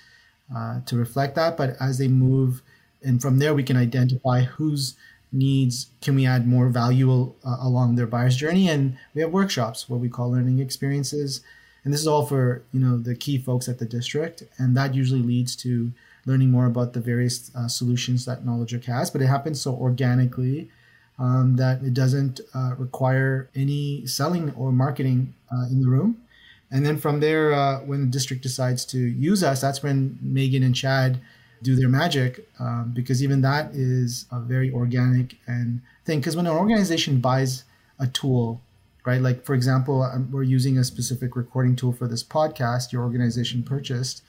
uh, 0.55 0.81
to 0.85 0.97
reflect 0.99 1.35
that. 1.37 1.57
But 1.57 1.75
as 1.81 1.97
they 1.97 2.09
move, 2.09 2.61
and 3.03 3.23
from 3.23 3.39
there, 3.39 3.55
we 3.55 3.63
can 3.63 3.79
identify 3.79 4.43
whose 4.43 4.97
needs 5.33 5.87
can 6.03 6.15
we 6.15 6.27
add 6.27 6.47
more 6.47 6.69
value 6.69 7.33
uh, 7.43 7.57
along 7.63 7.95
their 7.95 8.07
buyer's 8.07 8.37
journey. 8.37 8.69
And 8.69 8.99
we 9.15 9.23
have 9.23 9.33
workshops, 9.33 9.89
what 9.89 10.01
we 10.01 10.11
call 10.11 10.31
learning 10.31 10.59
experiences. 10.59 11.41
And 11.85 11.93
this 11.93 12.03
is 12.03 12.07
all 12.07 12.27
for, 12.27 12.65
you 12.71 12.81
know, 12.81 12.99
the 12.99 13.15
key 13.15 13.39
folks 13.39 13.67
at 13.67 13.79
the 13.79 13.87
district. 13.87 14.43
And 14.59 14.77
that 14.77 14.95
usually 14.95 15.23
leads 15.23 15.57
to 15.57 15.91
learning 16.27 16.51
more 16.51 16.67
about 16.67 16.93
the 16.93 17.01
various 17.01 17.51
uh, 17.57 17.67
solutions 17.67 18.27
that 18.27 18.45
Knowledge 18.45 18.73
Hook 18.73 18.85
has. 18.85 19.11
But 19.11 19.23
it 19.23 19.29
happens 19.29 19.59
so 19.59 19.75
organically 19.75 20.69
um, 21.19 21.57
that 21.57 21.83
it 21.83 21.95
doesn't 21.95 22.41
uh, 22.55 22.75
require 22.77 23.49
any 23.55 24.07
selling 24.07 24.53
or 24.55 24.73
marketing 24.73 25.35
uh, 25.53 25.67
in 25.71 25.81
the 25.81 25.89
room. 25.89 26.23
And 26.71 26.85
then 26.85 26.99
from 26.99 27.21
there, 27.21 27.55
uh, 27.55 27.81
when 27.81 28.01
the 28.01 28.07
district 28.07 28.43
decides 28.43 28.85
to 28.87 28.99
use 28.99 29.43
us, 29.43 29.61
that's 29.61 29.83
when 29.83 30.19
Megan 30.21 30.63
and 30.63 30.75
Chad 30.75 31.21
do 31.63 31.77
their 31.77 31.89
magic, 31.89 32.47
um, 32.59 32.93
because 32.95 33.23
even 33.23 33.41
that 33.41 33.71
is 33.73 34.27
a 34.31 34.41
very 34.41 34.71
organic 34.71 35.37
and 35.47 35.81
thing. 36.05 36.19
Because 36.19 36.37
when 36.37 36.47
an 36.47 36.53
organization 36.53 37.21
buys 37.21 37.65
a 37.99 38.07
tool, 38.07 38.61
right? 39.07 39.23
Like 39.23 39.45
for 39.45 39.55
example, 39.55 40.03
um, 40.03 40.29
we're 40.31 40.43
using 40.43 40.77
a 40.77 40.85
specific 40.85 41.35
recording 41.37 41.77
tool 41.77 41.93
for 41.93 42.09
this 42.09 42.23
podcast. 42.23 42.93
Your 42.93 43.03
organization 43.03 43.63
purchased. 43.63 44.23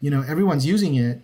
You 0.00 0.10
know, 0.10 0.24
everyone's 0.26 0.64
using 0.64 0.94
it, 0.94 1.20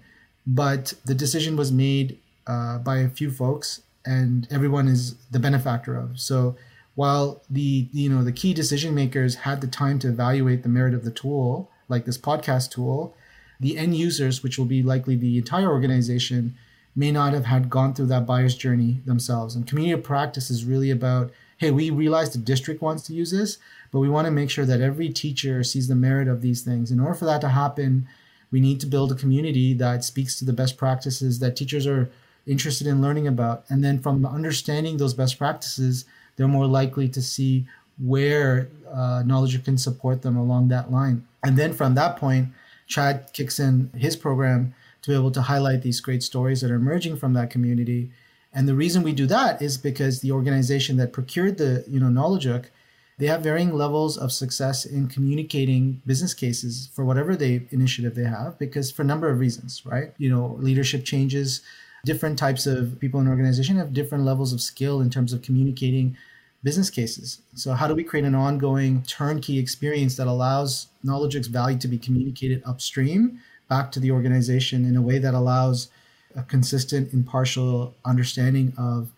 but 0.46 0.94
the 1.04 1.14
decision 1.14 1.56
was 1.56 1.72
made 1.72 2.18
uh, 2.46 2.78
by 2.78 2.98
a 2.98 3.08
few 3.08 3.30
folks 3.30 3.82
and 4.08 4.48
everyone 4.50 4.88
is 4.88 5.14
the 5.30 5.38
benefactor 5.38 5.94
of. 5.94 6.18
So 6.18 6.56
while 6.94 7.42
the 7.50 7.88
you 7.92 8.08
know 8.08 8.24
the 8.24 8.32
key 8.32 8.54
decision 8.54 8.94
makers 8.94 9.36
had 9.36 9.60
the 9.60 9.66
time 9.66 9.98
to 10.00 10.08
evaluate 10.08 10.62
the 10.62 10.68
merit 10.68 10.94
of 10.94 11.04
the 11.04 11.10
tool, 11.10 11.70
like 11.88 12.06
this 12.06 12.18
podcast 12.18 12.70
tool, 12.70 13.14
the 13.60 13.76
end 13.76 13.96
users, 13.96 14.42
which 14.42 14.58
will 14.58 14.64
be 14.64 14.82
likely 14.82 15.14
the 15.14 15.36
entire 15.36 15.68
organization, 15.68 16.56
may 16.96 17.12
not 17.12 17.34
have 17.34 17.44
had 17.44 17.68
gone 17.68 17.92
through 17.92 18.06
that 18.06 18.26
buyer's 18.26 18.56
journey 18.56 19.02
themselves. 19.04 19.54
And 19.54 19.66
community 19.66 19.92
of 19.92 20.02
practice 20.02 20.50
is 20.50 20.64
really 20.64 20.90
about, 20.90 21.30
hey, 21.58 21.70
we 21.70 21.90
realize 21.90 22.32
the 22.32 22.38
district 22.38 22.80
wants 22.80 23.02
to 23.04 23.14
use 23.14 23.30
this, 23.30 23.58
but 23.92 24.00
we 24.00 24.08
want 24.08 24.26
to 24.26 24.32
make 24.32 24.50
sure 24.50 24.64
that 24.64 24.80
every 24.80 25.10
teacher 25.10 25.62
sees 25.62 25.86
the 25.86 25.94
merit 25.94 26.28
of 26.28 26.40
these 26.40 26.62
things. 26.62 26.90
In 26.90 26.98
order 26.98 27.14
for 27.14 27.26
that 27.26 27.42
to 27.42 27.50
happen, 27.50 28.08
we 28.50 28.60
need 28.60 28.80
to 28.80 28.86
build 28.86 29.12
a 29.12 29.14
community 29.14 29.74
that 29.74 30.02
speaks 30.02 30.38
to 30.38 30.46
the 30.46 30.52
best 30.54 30.78
practices 30.78 31.38
that 31.40 31.56
teachers 31.56 31.86
are 31.86 32.10
interested 32.48 32.87
in 32.87 33.02
learning 33.02 33.28
about. 33.28 33.64
And 33.68 33.84
then 33.84 34.00
from 34.00 34.24
understanding 34.26 34.96
those 34.96 35.14
best 35.14 35.38
practices, 35.38 36.06
they're 36.34 36.48
more 36.48 36.66
likely 36.66 37.08
to 37.11 37.22
see 37.22 37.66
where 37.98 38.68
uh, 38.92 39.22
knowledge 39.26 39.62
can 39.64 39.76
support 39.76 40.22
them 40.22 40.37
along 40.37 40.68
that 40.68 40.90
line. 40.90 41.26
And 41.44 41.56
then 41.56 41.72
from 41.72 41.94
that 41.94 42.16
point, 42.16 42.48
Chad 42.87 43.30
kicks 43.32 43.58
in 43.61 43.90
his 43.94 44.16
program 44.16 44.74
to 45.02 45.11
be 45.11 45.14
able 45.14 45.30
to 45.32 45.42
highlight 45.42 45.82
these 45.82 46.00
great 46.00 46.22
stories 46.22 46.61
that 46.61 46.70
are 46.70 46.76
emerging 46.76 47.16
from 47.16 47.34
that 47.34 47.50
community 47.50 48.11
And 48.52 48.68
the 48.68 48.74
reason 48.74 49.02
we 49.02 49.12
do 49.12 49.26
that 49.26 49.61
is 49.61 49.76
because 49.76 50.20
the 50.20 50.32
organization 50.32 50.96
that 50.96 51.12
procured 51.12 51.58
the, 51.58 51.84
you 51.87 52.00
know, 52.00 52.08
Knowledge 52.08 52.44
Hook, 52.44 52.70
they 53.18 53.26
have 53.26 53.42
varying 53.42 53.74
levels 53.74 54.16
of 54.16 54.32
success 54.32 54.84
in 54.84 55.08
communicating 55.08 56.02
business 56.06 56.34
cases 56.34 56.88
for 56.94 57.04
whatever 57.04 57.37
they 57.37 57.66
initiative 57.70 58.14
they 58.14 58.24
have, 58.24 58.58
because 58.58 58.90
for 58.90 59.02
a 59.02 59.06
number 59.06 59.28
of 59.28 59.40
reasons, 59.40 59.82
right? 59.84 60.12
You 60.18 60.30
know, 60.30 60.56
leadership 60.61 61.04
changes, 61.04 61.62
different 62.04 62.38
types 62.38 62.66
of 62.66 62.98
people 63.00 63.20
in 63.20 63.26
an 63.26 63.32
organization 63.32 63.76
have 63.76 63.92
different 63.92 64.24
levels 64.24 64.52
of 64.52 64.61
skill 64.61 65.00
in 65.00 65.11
terms 65.11 65.32
of 65.32 65.42
communicating 65.42 66.16
business 66.62 66.90
cases. 66.90 67.40
So 67.54 67.72
how 67.72 67.87
do 67.87 67.94
we 67.94 68.02
create 68.02 68.24
an 68.24 68.34
ongoing 68.34 69.02
turnkey 69.02 69.58
experience 69.58 70.16
that 70.16 70.26
allows 70.26 70.88
Knowledge 71.02 71.34
Hook's 71.34 71.46
value 71.46 71.78
to 71.78 71.88
be 71.88 71.98
communicated 71.98 72.62
upstream 72.66 73.40
back 73.68 73.92
to 73.92 74.00
the 74.00 74.11
organization 74.11 74.84
in 74.84 74.96
a 74.96 75.02
way 75.02 75.18
that 75.18 75.34
allows 75.34 75.88
a 76.34 76.42
consistent, 76.42 77.12
impartial 77.12 77.94
understanding 78.04 78.72
of 78.76 79.11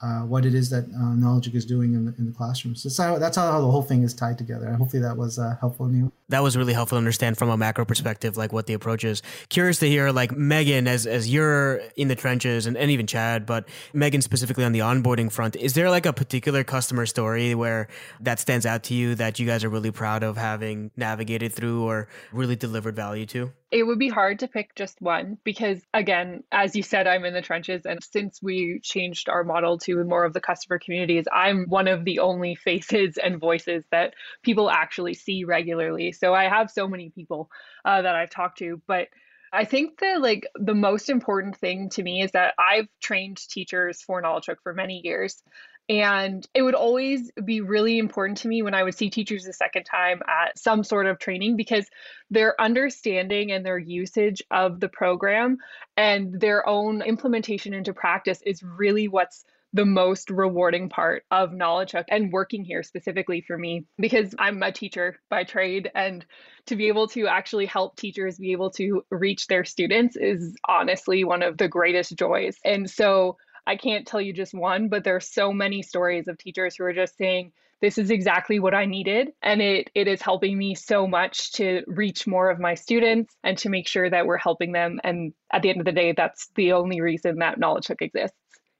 uh, 0.00 0.20
what 0.20 0.46
it 0.46 0.54
is 0.54 0.70
that 0.70 0.84
uh, 0.84 1.14
Knowledge 1.14 1.48
is 1.54 1.64
doing 1.64 1.94
in 1.94 2.04
the, 2.06 2.14
in 2.18 2.26
the 2.26 2.32
classroom. 2.32 2.74
So 2.76 2.88
that's 2.88 2.98
how, 2.98 3.18
that's 3.18 3.36
how 3.36 3.60
the 3.60 3.70
whole 3.70 3.82
thing 3.82 4.02
is 4.02 4.14
tied 4.14 4.38
together. 4.38 4.72
Hopefully 4.74 5.02
that 5.02 5.16
was 5.16 5.38
uh, 5.38 5.56
helpful, 5.60 5.86
Neil. 5.86 6.12
That 6.28 6.42
was 6.42 6.56
really 6.56 6.74
helpful 6.74 6.96
to 6.96 6.98
understand 6.98 7.38
from 7.38 7.48
a 7.48 7.56
macro 7.56 7.84
perspective, 7.84 8.36
like 8.36 8.52
what 8.52 8.66
the 8.66 8.74
approach 8.74 9.02
is. 9.02 9.22
Curious 9.48 9.78
to 9.78 9.88
hear, 9.88 10.12
like 10.12 10.30
Megan, 10.30 10.86
as 10.86 11.06
as 11.06 11.32
you're 11.32 11.80
in 11.96 12.08
the 12.08 12.14
trenches, 12.14 12.66
and, 12.66 12.76
and 12.76 12.90
even 12.90 13.06
Chad, 13.06 13.46
but 13.46 13.68
Megan 13.92 14.20
specifically 14.20 14.64
on 14.64 14.72
the 14.72 14.80
onboarding 14.80 15.32
front, 15.32 15.56
is 15.56 15.72
there 15.72 15.88
like 15.90 16.04
a 16.04 16.12
particular 16.12 16.64
customer 16.64 17.06
story 17.06 17.54
where 17.54 17.88
that 18.20 18.38
stands 18.38 18.66
out 18.66 18.82
to 18.84 18.94
you 18.94 19.14
that 19.14 19.38
you 19.38 19.46
guys 19.46 19.64
are 19.64 19.70
really 19.70 19.90
proud 19.90 20.22
of 20.22 20.36
having 20.36 20.90
navigated 20.96 21.52
through 21.52 21.84
or 21.84 22.08
really 22.30 22.56
delivered 22.56 22.94
value 22.94 23.24
to? 23.26 23.50
It 23.70 23.82
would 23.82 23.98
be 23.98 24.08
hard 24.08 24.38
to 24.38 24.48
pick 24.48 24.74
just 24.74 25.00
one 25.00 25.36
because, 25.44 25.80
again, 25.92 26.42
as 26.50 26.74
you 26.74 26.82
said, 26.82 27.06
I'm 27.06 27.24
in 27.26 27.34
the 27.34 27.42
trenches. 27.42 27.84
And 27.84 28.02
since 28.02 28.40
we 28.42 28.80
changed 28.82 29.28
our 29.28 29.44
model 29.44 29.78
to 29.80 29.87
more 29.94 30.24
of 30.24 30.32
the 30.32 30.40
customer 30.40 30.78
communities, 30.78 31.24
I'm 31.32 31.66
one 31.68 31.88
of 31.88 32.04
the 32.04 32.20
only 32.20 32.54
faces 32.54 33.18
and 33.22 33.40
voices 33.40 33.84
that 33.90 34.14
people 34.42 34.70
actually 34.70 35.14
see 35.14 35.44
regularly. 35.44 36.12
So 36.12 36.34
I 36.34 36.48
have 36.48 36.70
so 36.70 36.88
many 36.88 37.10
people 37.10 37.50
uh, 37.84 38.02
that 38.02 38.14
I've 38.14 38.30
talked 38.30 38.58
to. 38.58 38.80
But 38.86 39.08
I 39.52 39.64
think 39.64 40.00
that 40.00 40.20
like 40.20 40.46
the 40.54 40.74
most 40.74 41.08
important 41.08 41.56
thing 41.56 41.88
to 41.90 42.02
me 42.02 42.22
is 42.22 42.32
that 42.32 42.54
I've 42.58 42.88
trained 43.00 43.38
teachers 43.48 44.02
for 44.02 44.20
Knowledge 44.20 44.46
Hook 44.46 44.58
for 44.62 44.74
many 44.74 45.00
years. 45.02 45.42
And 45.90 46.46
it 46.52 46.60
would 46.60 46.74
always 46.74 47.30
be 47.42 47.62
really 47.62 47.98
important 47.98 48.38
to 48.38 48.48
me 48.48 48.60
when 48.60 48.74
I 48.74 48.82
would 48.82 48.94
see 48.94 49.08
teachers 49.08 49.46
a 49.46 49.54
second 49.54 49.84
time 49.84 50.20
at 50.28 50.58
some 50.58 50.84
sort 50.84 51.06
of 51.06 51.18
training 51.18 51.56
because 51.56 51.88
their 52.30 52.60
understanding 52.60 53.52
and 53.52 53.64
their 53.64 53.78
usage 53.78 54.42
of 54.50 54.80
the 54.80 54.90
program 54.90 55.56
and 55.96 56.38
their 56.38 56.68
own 56.68 57.00
implementation 57.00 57.72
into 57.72 57.94
practice 57.94 58.42
is 58.44 58.62
really 58.62 59.08
what's 59.08 59.46
the 59.72 59.84
most 59.84 60.30
rewarding 60.30 60.88
part 60.88 61.24
of 61.30 61.52
Knowledge 61.52 61.92
Hook 61.92 62.06
and 62.08 62.32
working 62.32 62.64
here 62.64 62.82
specifically 62.82 63.42
for 63.46 63.58
me 63.58 63.84
because 63.98 64.34
I'm 64.38 64.62
a 64.62 64.72
teacher 64.72 65.18
by 65.28 65.44
trade 65.44 65.90
and 65.94 66.24
to 66.66 66.76
be 66.76 66.88
able 66.88 67.08
to 67.08 67.26
actually 67.26 67.66
help 67.66 67.96
teachers 67.96 68.38
be 68.38 68.52
able 68.52 68.70
to 68.72 69.02
reach 69.10 69.46
their 69.46 69.64
students 69.64 70.16
is 70.16 70.56
honestly 70.66 71.24
one 71.24 71.42
of 71.42 71.58
the 71.58 71.68
greatest 71.68 72.16
joys. 72.16 72.56
And 72.64 72.88
so 72.88 73.36
I 73.66 73.76
can't 73.76 74.06
tell 74.06 74.20
you 74.20 74.32
just 74.32 74.54
one, 74.54 74.88
but 74.88 75.04
there 75.04 75.16
are 75.16 75.20
so 75.20 75.52
many 75.52 75.82
stories 75.82 76.28
of 76.28 76.38
teachers 76.38 76.76
who 76.76 76.84
are 76.84 76.94
just 76.94 77.18
saying, 77.18 77.52
this 77.80 77.98
is 77.98 78.10
exactly 78.10 78.58
what 78.58 78.74
I 78.74 78.86
needed. 78.86 79.28
And 79.42 79.60
it, 79.62 79.90
it 79.94 80.08
is 80.08 80.20
helping 80.20 80.58
me 80.58 80.74
so 80.74 81.06
much 81.06 81.52
to 81.52 81.84
reach 81.86 82.26
more 82.26 82.50
of 82.50 82.58
my 82.58 82.74
students 82.74 83.36
and 83.44 83.56
to 83.58 83.68
make 83.68 83.86
sure 83.86 84.08
that 84.08 84.26
we're 84.26 84.38
helping 84.38 84.72
them. 84.72 84.98
And 85.04 85.32
at 85.52 85.62
the 85.62 85.70
end 85.70 85.80
of 85.80 85.84
the 85.84 85.92
day, 85.92 86.12
that's 86.16 86.48
the 86.56 86.72
only 86.72 87.00
reason 87.00 87.36
that 87.38 87.58
Knowledge 87.58 87.86
Hook 87.86 88.02
exists 88.02 88.36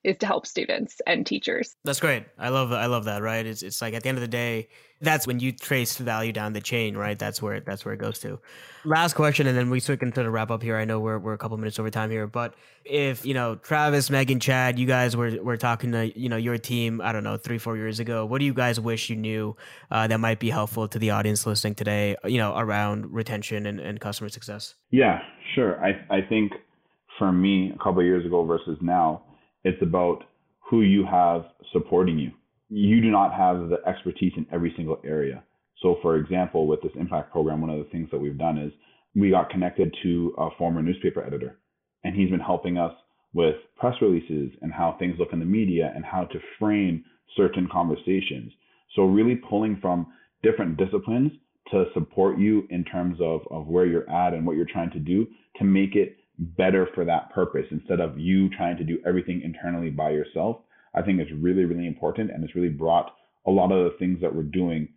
is 0.09 0.17
to 0.19 0.27
help 0.27 0.47
students 0.47 1.01
and 1.07 1.27
teachers. 1.27 1.77
That's 1.85 2.01
great. 2.01 2.25
I 2.39 2.49
love 2.49 2.73
I 2.73 2.87
love 2.87 3.05
that, 3.05 3.23
right? 3.23 3.45
It's 3.45 3.63
it's 3.63 3.83
like 3.83 3.95
at 3.95 4.03
the 4.03 4.09
end 4.09 4.17
of 4.17 4.23
the 4.23 4.29
day, 4.29 4.69
that's 5.01 5.27
when 5.27 5.39
you 5.39 5.53
trace 5.53 5.97
value 5.99 6.33
down 6.33 6.55
the 6.55 6.61
chain, 6.61 6.97
right? 6.97 7.19
That's 7.19 7.43
where 7.43 7.61
that's 7.61 7.85
where 7.85 7.95
it 7.95 7.99
goes 7.99 8.19
to. 8.21 8.41
Last 8.85 9.15
question 9.15 9.47
and 9.47 9.57
then 9.57 9.69
we 9.71 9.81
switch 9.81 10.01
into 10.01 10.23
the 10.23 10.31
wrap 10.31 10.51
up 10.51 10.63
here. 10.63 10.77
I 10.77 10.87
know 10.87 10.99
we're 10.99 11.19
we're 11.19 11.35
a 11.35 11.39
couple 11.39 11.57
minutes 11.59 11.79
over 11.79 11.91
time 11.91 12.11
here, 12.11 12.27
but 12.27 12.55
if, 12.85 13.27
you 13.27 13.35
know, 13.35 13.57
Travis, 13.57 14.09
Megan, 14.09 14.41
Chad, 14.41 14.79
you 14.79 14.87
guys 14.87 15.15
were 15.15 15.43
were 15.43 15.59
talking 15.59 15.93
to, 15.93 16.19
you 16.19 16.29
know, 16.29 16.39
your 16.39 16.57
team, 16.57 17.01
I 17.03 17.13
don't 17.13 17.25
know, 17.25 17.37
3 17.37 17.59
4 17.59 17.77
years 17.77 18.01
ago, 18.01 18.25
what 18.25 18.39
do 18.39 18.47
you 18.47 18.55
guys 18.55 18.81
wish 18.81 19.11
you 19.11 19.17
knew 19.17 19.57
uh, 19.91 20.07
that 20.07 20.19
might 20.19 20.41
be 20.41 20.51
helpful 20.51 20.89
to 20.89 20.99
the 20.99 21.11
audience 21.11 21.47
listening 21.47 21.75
today, 21.75 22.17
you 22.25 22.39
know, 22.39 22.57
around 22.57 23.13
retention 23.13 23.67
and, 23.67 23.79
and 23.79 24.01
customer 24.01 24.31
success? 24.31 24.75
Yeah, 24.91 25.21
sure. 25.55 25.85
I 25.85 25.91
I 26.11 26.23
think 26.23 26.53
for 27.19 27.31
me 27.31 27.73
a 27.75 27.83
couple 27.83 28.03
years 28.03 28.25
ago 28.25 28.45
versus 28.45 28.79
now 28.81 29.23
it's 29.69 29.83
about 29.83 30.25
who 30.71 30.81
you 30.81 31.05
have 31.05 31.45
supporting 31.73 32.19
you. 32.19 32.31
You 32.71 33.03
do 33.03 33.11
not 33.11 33.35
have 33.35 33.69
the 33.69 33.79
expertise 33.87 34.33
in 34.37 34.47
every 34.51 34.73
single 34.77 34.99
area. 35.05 35.43
So, 35.83 35.97
for 36.01 36.17
example, 36.17 36.67
with 36.67 36.81
this 36.83 36.93
impact 36.99 37.31
program, 37.33 37.61
one 37.61 37.71
of 37.71 37.79
the 37.79 37.91
things 37.91 38.09
that 38.11 38.19
we've 38.19 38.39
done 38.39 38.57
is 38.57 38.73
we 39.15 39.31
got 39.31 39.51
connected 39.51 39.95
to 40.03 40.35
a 40.39 40.49
former 40.57 40.83
newspaper 40.83 41.23
editor, 41.23 41.59
and 42.03 42.17
he's 42.17 42.31
been 42.31 42.41
helping 42.41 42.79
us 42.79 42.93
with 43.35 43.57
press 43.77 43.95
releases 44.01 44.51
and 44.63 44.73
how 44.73 44.97
things 44.99 45.17
look 45.19 45.33
in 45.33 45.39
the 45.39 45.45
media 45.45 45.93
and 45.95 46.05
how 46.05 46.25
to 46.25 46.39
frame 46.59 47.05
certain 47.37 47.69
conversations. 47.71 48.51
So, 48.97 49.03
really 49.03 49.37
pulling 49.37 49.79
from 49.83 50.07
different 50.43 50.79
disciplines 50.79 51.33
to 51.73 51.85
support 51.93 52.39
you 52.39 52.67
in 52.71 52.85
terms 52.85 53.19
of, 53.21 53.43
of 53.51 53.67
where 53.67 53.85
you're 53.85 54.09
at 54.11 54.33
and 54.33 54.47
what 54.47 54.57
you're 54.57 54.73
trying 54.73 54.91
to 54.93 54.99
do 54.99 55.27
to 55.57 55.65
make 55.65 55.95
it 55.95 56.17
better 56.39 56.89
for 56.95 57.05
that 57.05 57.33
purpose 57.33 57.67
instead 57.71 58.01
of 58.01 58.19
you 58.19 58.49
trying 58.51 58.77
to 58.77 58.85
do 58.85 58.99
everything 59.07 59.43
internally 59.43 59.91
by 59.91 60.11
yourself. 60.11 60.59
I 60.95 61.03
think 61.03 61.21
it's 61.21 61.31
really, 61.33 61.65
really 61.65 61.87
important 61.87 62.31
and 62.31 62.45
it's 62.45 62.55
really 62.55 62.69
brought 62.69 63.13
a 63.47 63.51
lot 63.51 63.73
of 63.73 63.85
the 63.85 63.99
things 63.99 64.21
that 64.21 64.35
we're 64.35 64.43
doing 64.43 64.89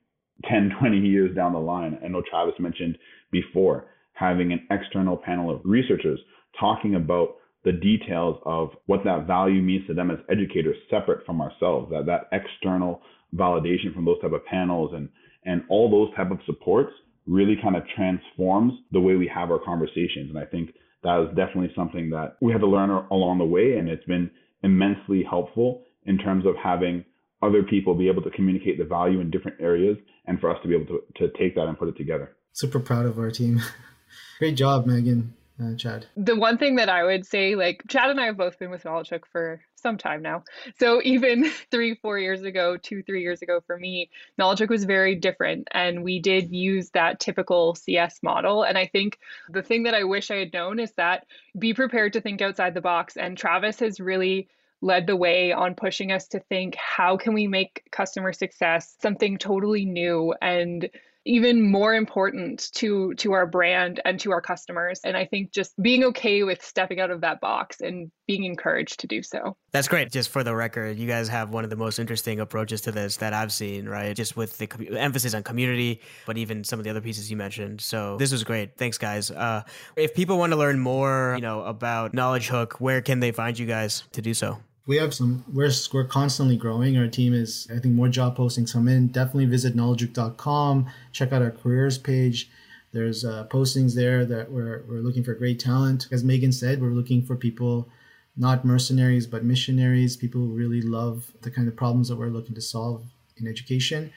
10, 0.50 0.72
20 0.80 0.98
years 0.98 1.36
down 1.36 1.54
the 1.54 1.60
line. 1.60 2.00
I 2.04 2.08
know 2.08 2.22
Travis 2.30 2.56
mentioned 2.60 2.98
before 3.32 3.86
having 4.14 4.52
an 4.52 4.68
external 4.70 5.18
panel 5.18 5.50
of 5.50 5.62
researchers 5.64 6.20
talking 6.60 6.96
about 6.96 7.36
the 7.64 7.72
details 7.72 8.40
of 8.46 8.70
what 8.88 9.04
that 9.04 9.28
value 9.28 9.62
means 9.62 9.86
to 9.88 9.94
them 9.94 10.12
as 10.12 10.18
educators 10.30 10.76
separate 10.90 11.26
from 11.26 11.42
ourselves, 11.42 11.92
that 11.92 12.06
that 12.08 12.28
external 12.32 13.02
validation 13.36 13.94
from 13.94 14.06
those 14.06 14.20
type 14.22 14.34
of 14.34 14.46
panels 14.46 14.92
and 14.94 15.10
and 15.44 15.64
all 15.70 15.90
those 15.90 16.16
type 16.16 16.30
of 16.30 16.38
supports 16.46 16.92
really 17.26 17.56
kind 17.62 17.76
of 17.76 17.84
transforms 17.96 18.74
the 18.92 19.00
way 19.00 19.16
we 19.16 19.28
have 19.28 19.50
our 19.50 19.60
conversations. 19.60 20.30
And 20.30 20.38
I 20.38 20.46
think 20.46 20.72
that 21.04 21.28
is 21.28 21.36
definitely 21.36 21.72
something 21.76 22.10
that 22.12 22.38
we 22.42 22.52
had 22.52 22.62
to 22.62 22.68
learn 22.68 22.90
along 22.90 23.40
the 23.40 23.46
way, 23.46 23.78
and 23.78 23.90
it's 23.90 24.06
been 24.06 24.30
immensely 24.64 25.24
helpful 25.28 25.84
in 26.06 26.18
terms 26.18 26.46
of 26.46 26.56
having 26.62 27.04
other 27.42 27.64
people 27.64 27.96
be 27.96 28.08
able 28.08 28.22
to 28.22 28.30
communicate 28.32 28.78
the 28.78 28.86
value 28.86 29.20
in 29.20 29.32
different 29.32 29.60
areas 29.60 29.98
and 30.26 30.40
for 30.40 30.52
us 30.52 30.58
to 30.62 30.68
be 30.68 30.76
able 30.76 30.86
to, 30.86 31.02
to 31.16 31.38
take 31.40 31.56
that 31.56 31.68
and 31.68 31.78
put 31.78 31.88
it 31.88 31.98
together. 31.98 32.36
Super 32.54 32.80
proud 32.80 33.06
of 33.06 33.18
our 33.18 33.32
team. 33.32 33.62
Great 34.40 34.56
job, 34.56 34.86
Megan 34.86 35.34
uh, 35.62 35.76
Chad? 35.76 36.06
The 36.16 36.36
one 36.36 36.58
thing 36.58 36.76
that 36.76 36.90
I 36.90 37.04
would 37.04 37.26
say, 37.26 37.56
like 37.56 37.84
Chad 37.88 38.10
and 38.10 38.20
I 38.20 38.26
have 38.26 38.38
both 38.38 38.58
been 38.60 38.72
with 38.72 38.84
Hook 38.84 39.28
for 39.32 39.62
some 39.76 39.98
time 39.98 40.22
now. 40.22 40.44
So 40.80 41.02
even 41.04 41.50
three, 41.72 41.96
four 41.96 42.20
years 42.20 42.44
ago, 42.44 42.78
two, 42.78 43.04
three 43.04 43.22
years 43.22 43.42
ago 43.42 43.62
for 43.66 43.78
me, 43.78 44.10
Knowledge 44.38 44.70
was 44.70 44.84
very 44.86 45.16
different. 45.16 45.68
And 45.72 46.04
we 46.04 46.20
did 46.20 46.52
use 46.52 46.90
that 46.92 47.20
typical 47.20 47.76
CS 47.76 48.22
model. 48.24 48.64
And 48.64 48.78
I 48.78 48.86
think 48.88 49.20
the 49.50 49.64
thing 49.64 49.84
that 49.84 49.94
I 49.94 50.04
wish 50.04 50.32
I 50.32 50.38
had 50.38 50.54
known 50.54 50.80
is 50.80 50.92
that 50.94 51.26
be 51.58 51.74
prepared 51.74 52.14
to 52.14 52.22
think 52.22 52.42
outside 52.42 52.74
the 52.74 52.82
box. 52.82 53.18
And 53.18 53.38
Travis 53.38 53.80
has 53.80 54.00
really 54.00 54.48
led 54.82 55.06
the 55.06 55.16
way 55.16 55.52
on 55.52 55.76
pushing 55.76 56.12
us 56.12 56.28
to 56.28 56.40
think 56.40 56.76
how 56.76 57.16
can 57.16 57.34
we 57.34 57.48
make 57.48 57.84
customer 57.92 58.34
success 58.34 58.96
something 59.00 59.38
totally 59.38 59.86
new 59.86 60.34
and 60.42 60.90
even 61.26 61.62
more 61.62 61.94
important 61.94 62.72
to 62.74 63.14
to 63.16 63.34
our 63.34 63.46
brand 63.46 64.02
and 64.06 64.20
to 64.20 64.32
our 64.32 64.42
customers. 64.42 65.00
And 65.04 65.16
i 65.16 65.26
think 65.26 65.52
just 65.52 65.80
being 65.82 66.04
okay 66.06 66.44
with 66.44 66.64
stepping 66.64 67.00
out 67.00 67.12
of 67.12 67.22
that 67.22 67.40
box 67.42 67.82
and 67.82 68.12
being 68.28 68.44
encouraged 68.44 69.02
to 69.02 69.08
do 69.08 69.22
so. 69.22 69.58
That's 69.72 69.88
great. 69.88 70.12
Just 70.12 70.30
for 70.30 70.44
the 70.44 70.56
record 70.56 70.98
you 70.98 71.08
guys 71.08 71.28
have 71.28 71.50
one 71.50 71.64
of 71.64 71.70
the 71.70 71.76
most 71.76 72.00
interesting 72.00 72.40
approaches 72.40 72.82
to 72.82 72.92
this 72.92 73.18
that 73.18 73.34
i've 73.34 73.52
seen 73.52 73.88
right? 73.88 74.16
Just 74.16 74.36
with 74.36 74.58
the 74.58 74.98
emphasis 74.98 75.34
on 75.34 75.44
community 75.44 76.02
but 76.26 76.38
even 76.38 76.64
some 76.64 76.80
of 76.80 76.84
the 76.84 76.90
other 76.90 77.02
pieces 77.02 77.30
you 77.30 77.38
mentioned. 77.38 77.82
So 77.82 78.18
this 78.18 78.32
was 78.32 78.44
great. 78.44 78.78
Thanks 78.78 78.98
guys. 78.98 79.32
Uh, 79.32 79.64
if 79.96 80.14
people 80.14 80.38
want 80.38 80.54
to 80.54 80.58
learn 80.58 80.80
more 80.80 81.34
you 81.36 81.42
know 81.42 81.64
about 81.64 82.14
knowledge 82.14 82.48
hook 82.48 82.80
where 82.80 83.02
can 83.02 83.20
they 83.20 83.32
find 83.32 83.58
you 83.60 83.66
guys 83.66 84.04
to 84.14 84.22
do 84.22 84.34
so 84.34 84.58
we 84.88 84.98
have 84.98 85.14
some 85.14 85.44
we're 85.52 85.72
we're 85.94 86.06
constantly 86.06 86.58
growing. 86.58 86.98
Our 86.98 87.08
team 87.08 87.34
is 87.34 87.68
i 87.72 87.80
think 87.80 87.94
more 87.94 88.10
job 88.10 88.38
postings 88.38 88.74
come 88.74 88.88
in. 88.88 89.08
Definitely 89.08 89.46
visit 89.46 89.76
knowledgehook.com 89.76 90.88
check 91.12 91.32
out 91.32 91.42
our 91.42 91.52
careers 91.52 91.98
page. 91.98 92.50
There's 92.94 93.24
uh, 93.24 93.48
postings 93.50 93.96
there 93.96 94.26
that 94.26 94.52
we're, 94.52 94.84
we're 94.86 95.00
looking 95.00 95.24
for 95.24 95.34
great 95.34 95.60
talent. 95.60 96.08
As 96.12 96.24
megan 96.24 96.52
said 96.52 96.82
we're 96.82 96.90
looking 96.90 97.24
for 97.24 97.36
people 97.36 97.90
not 98.38 98.66
mercenaries 98.66 99.28
but 99.28 99.44
missionaries 99.44 100.16
people 100.18 100.42
who 100.42 100.54
really 100.54 100.82
love 100.82 101.32
the 101.42 101.52
kind 101.52 101.68
of 101.68 101.76
problems 101.76 102.08
that 102.08 102.16
we're 102.16 102.28
looking 102.28 102.56
to 102.56 102.62
solve 102.62 103.04
in 103.38 103.48
education 103.48 104.12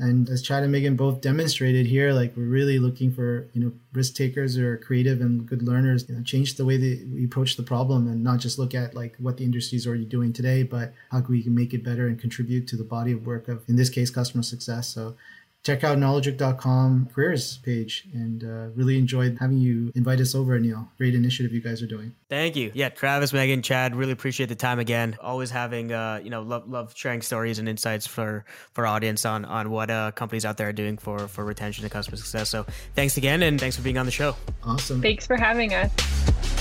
And 0.00 0.30
as 0.30 0.40
Chad 0.40 0.62
and 0.62 0.72
Megan 0.72 0.96
both 0.96 1.20
demonstrated 1.20 1.86
here, 1.86 2.14
like 2.14 2.34
we're 2.34 2.44
really 2.44 2.78
looking 2.78 3.12
for, 3.12 3.50
you 3.52 3.62
know, 3.62 3.72
risk 3.92 4.14
takers 4.14 4.56
or 4.56 4.78
creative 4.78 5.20
and 5.20 5.44
good 5.44 5.62
learners, 5.62 6.08
you 6.08 6.14
know, 6.14 6.22
change 6.22 6.54
the 6.54 6.64
way 6.64 6.78
that 6.78 7.06
we 7.12 7.26
approach 7.26 7.56
the 7.56 7.62
problem 7.62 8.08
and 8.08 8.24
not 8.24 8.38
just 8.38 8.58
look 8.58 8.74
at 8.74 8.94
like 8.94 9.14
what 9.18 9.36
the 9.36 9.44
industry 9.44 9.76
is 9.76 9.86
already 9.86 10.06
doing 10.06 10.32
today, 10.32 10.62
but 10.62 10.94
how 11.10 11.20
can 11.20 11.32
we 11.32 11.42
make 11.42 11.74
it 11.74 11.84
better 11.84 12.08
and 12.08 12.18
contribute 12.18 12.66
to 12.68 12.76
the 12.76 12.84
body 12.84 13.12
of 13.12 13.26
work 13.26 13.46
of, 13.48 13.62
in 13.68 13.76
this 13.76 13.90
case, 13.90 14.08
customer 14.08 14.42
success. 14.42 14.88
So 14.88 15.16
check 15.64 15.84
out 15.84 15.98
knowledgehook.com 15.98 17.08
careers 17.12 17.58
page 17.58 18.06
and 18.14 18.44
uh, 18.44 18.68
really 18.74 18.98
enjoyed 18.98 19.36
having 19.40 19.58
you 19.58 19.92
invite 19.94 20.20
us 20.20 20.34
over 20.34 20.58
neil 20.58 20.88
great 20.96 21.14
initiative 21.14 21.52
you 21.52 21.60
guys 21.60 21.82
are 21.82 21.86
doing. 21.86 22.14
Thank 22.28 22.56
you. 22.56 22.70
Yeah 22.74 22.88
travis 22.88 23.32
megan 23.32 23.62
chad 23.62 23.94
really 23.94 24.12
appreciate 24.12 24.48
the 24.48 24.54
time 24.54 24.78
again. 24.78 25.16
Always 25.20 25.50
having 25.50 25.92
uh, 25.92 26.20
you 26.22 26.30
know 26.30 26.42
love, 26.42 26.68
love 26.68 26.92
sharing 26.96 27.22
stories 27.22 27.58
and 27.58 27.68
insights 27.68 28.06
for 28.06 28.44
for 28.72 28.86
audience 28.86 29.24
on 29.24 29.44
on 29.44 29.70
what 29.70 29.90
uh, 29.90 30.12
companies 30.12 30.44
out 30.44 30.56
there 30.56 30.68
are 30.68 30.72
doing 30.72 30.96
for 30.96 31.28
for 31.28 31.44
retention 31.44 31.84
and 31.84 31.92
customer 31.92 32.16
success. 32.16 32.48
So 32.48 32.64
thanks 32.94 33.16
again 33.16 33.42
and 33.42 33.60
thanks 33.60 33.76
for 33.76 33.82
being 33.82 33.98
on 33.98 34.06
the 34.06 34.12
show. 34.12 34.36
Awesome. 34.62 35.02
Thanks 35.02 35.26
for 35.26 35.36
having 35.36 35.74
us 35.74 36.59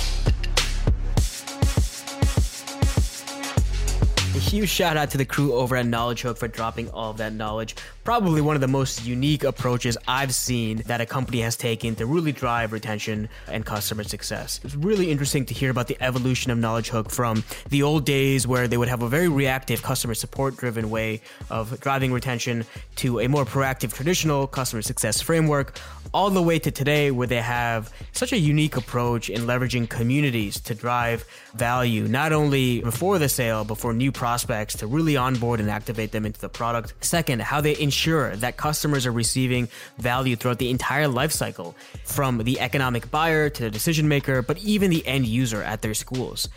huge 4.49 4.69
shout 4.69 4.97
out 4.97 5.11
to 5.11 5.17
the 5.19 5.25
crew 5.25 5.53
over 5.53 5.75
at 5.75 5.85
Knowledge 5.85 6.23
Hook 6.23 6.35
for 6.35 6.47
dropping 6.47 6.89
all 6.89 7.11
of 7.11 7.17
that 7.17 7.33
knowledge. 7.33 7.75
Probably 8.03 8.41
one 8.41 8.55
of 8.55 8.61
the 8.61 8.67
most 8.67 9.05
unique 9.05 9.43
approaches 9.43 9.95
I've 10.07 10.33
seen 10.33 10.77
that 10.87 11.01
a 11.01 11.05
company 11.05 11.41
has 11.41 11.55
taken 11.55 11.93
to 11.97 12.07
really 12.07 12.31
drive 12.31 12.73
retention 12.73 13.29
and 13.47 13.63
customer 13.63 14.03
success. 14.03 14.59
It's 14.63 14.73
really 14.73 15.11
interesting 15.11 15.45
to 15.45 15.53
hear 15.53 15.69
about 15.69 15.85
the 15.85 15.97
evolution 16.01 16.51
of 16.51 16.57
Knowledge 16.57 16.89
Hook 16.89 17.11
from 17.11 17.43
the 17.69 17.83
old 17.83 18.05
days 18.05 18.47
where 18.47 18.67
they 18.67 18.77
would 18.77 18.87
have 18.87 19.03
a 19.03 19.07
very 19.07 19.27
reactive 19.27 19.83
customer 19.83 20.15
support 20.15 20.57
driven 20.57 20.89
way 20.89 21.21
of 21.51 21.79
driving 21.79 22.11
retention 22.11 22.65
to 22.95 23.19
a 23.19 23.27
more 23.27 23.45
proactive 23.45 23.93
traditional 23.93 24.47
customer 24.47 24.81
success 24.81 25.21
framework 25.21 25.79
all 26.11 26.31
the 26.31 26.41
way 26.41 26.57
to 26.57 26.71
today 26.71 27.11
where 27.11 27.27
they 27.27 27.41
have 27.41 27.93
such 28.13 28.33
a 28.33 28.37
unique 28.37 28.75
approach 28.77 29.29
in 29.29 29.41
leveraging 29.41 29.87
communities 29.87 30.59
to 30.59 30.73
drive 30.73 31.23
value 31.53 32.07
not 32.07 32.33
only 32.33 32.81
before 32.81 33.19
the 33.19 33.29
sale 33.29 33.63
but 33.63 33.77
for 33.77 33.93
new 33.93 34.11
prospects 34.39 34.77
to 34.77 34.87
really 34.87 35.17
onboard 35.17 35.59
and 35.59 35.69
activate 35.69 36.13
them 36.13 36.25
into 36.25 36.39
the 36.39 36.47
product. 36.47 36.93
Second 37.01 37.41
how 37.41 37.59
they 37.59 37.77
ensure 37.77 38.37
that 38.37 38.55
customers 38.55 39.05
are 39.05 39.11
receiving 39.11 39.67
value 39.97 40.37
throughout 40.37 40.59
the 40.59 40.69
entire 40.69 41.09
life 41.09 41.33
cycle 41.33 41.75
from 42.05 42.37
the 42.45 42.57
economic 42.61 43.11
buyer 43.11 43.49
to 43.49 43.63
the 43.63 43.69
decision 43.69 44.07
maker 44.07 44.41
but 44.41 44.57
even 44.59 44.89
the 44.91 45.05
end 45.05 45.25
user 45.25 45.61
at 45.61 45.81
their 45.81 45.93
schools 45.93 46.47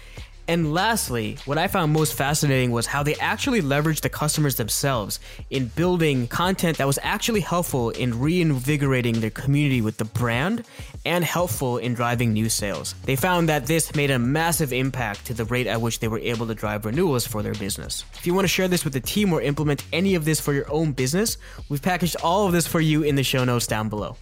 and 0.49 0.75
lastly, 0.75 1.39
what 1.45 1.57
I 1.57 1.69
found 1.69 1.93
most 1.93 2.15
fascinating 2.15 2.73
was 2.73 2.87
how 2.87 3.03
they 3.03 3.15
actually 3.17 3.63
leveraged 3.63 4.01
the 4.01 4.09
customers 4.09 4.57
themselves 4.57 5.21
in 5.51 5.67
building 5.67 6.27
content 6.27 6.79
that 6.79 6.87
was 6.87 6.99
actually 7.03 7.41
helpful 7.41 7.91
in 7.91 8.19
reinvigorating 8.19 9.21
their 9.21 9.31
community 9.31 9.81
with 9.81 9.99
the 9.99 10.05
brand 10.05 10.65
and 11.05 11.25
helpful 11.25 11.79
in 11.79 11.95
driving 11.95 12.33
new 12.33 12.49
sales. 12.49 12.95
They 13.05 13.17
found 13.17 13.49
that 13.49 13.67
this 13.67 13.95
made 13.95 14.11
a 14.11 14.19
massive 14.19 14.73
impact 14.73 15.27
to 15.27 15.35
the 15.35 15.45
rate 15.45 15.67
at 15.67 15.81
which 15.81 16.01
they 16.01 16.09
were 16.09 16.19
able 16.19 16.47
to 16.49 16.55
drive 16.55 16.85
renewals 16.85 17.27
for 17.27 17.43
their 17.43 17.55
business. 17.55 18.05
If 18.15 18.27
you 18.27 18.35
want 18.35 18.45
to 18.45 18.49
share 18.49 18.69
this 18.69 18.85
with 18.85 18.93
the 18.95 19.01
team 19.01 19.33
or 19.33 19.41
implement 19.41 19.85
any 19.93 20.15
of 20.15 20.25
this 20.25 20.41
for 20.41 20.53
your 20.53 20.71
own 20.71 20.93
business, 20.93 21.37
we've 21.69 21.83
packaged 21.83 22.17
all 22.23 22.47
of 22.47 22.53
this 22.53 22.67
for 22.67 22.81
you 22.81 23.03
in 23.03 23.15
the 23.15 23.23
show 23.23 23.45
notes 23.45 23.67
down 23.67 23.89
below. 23.89 24.17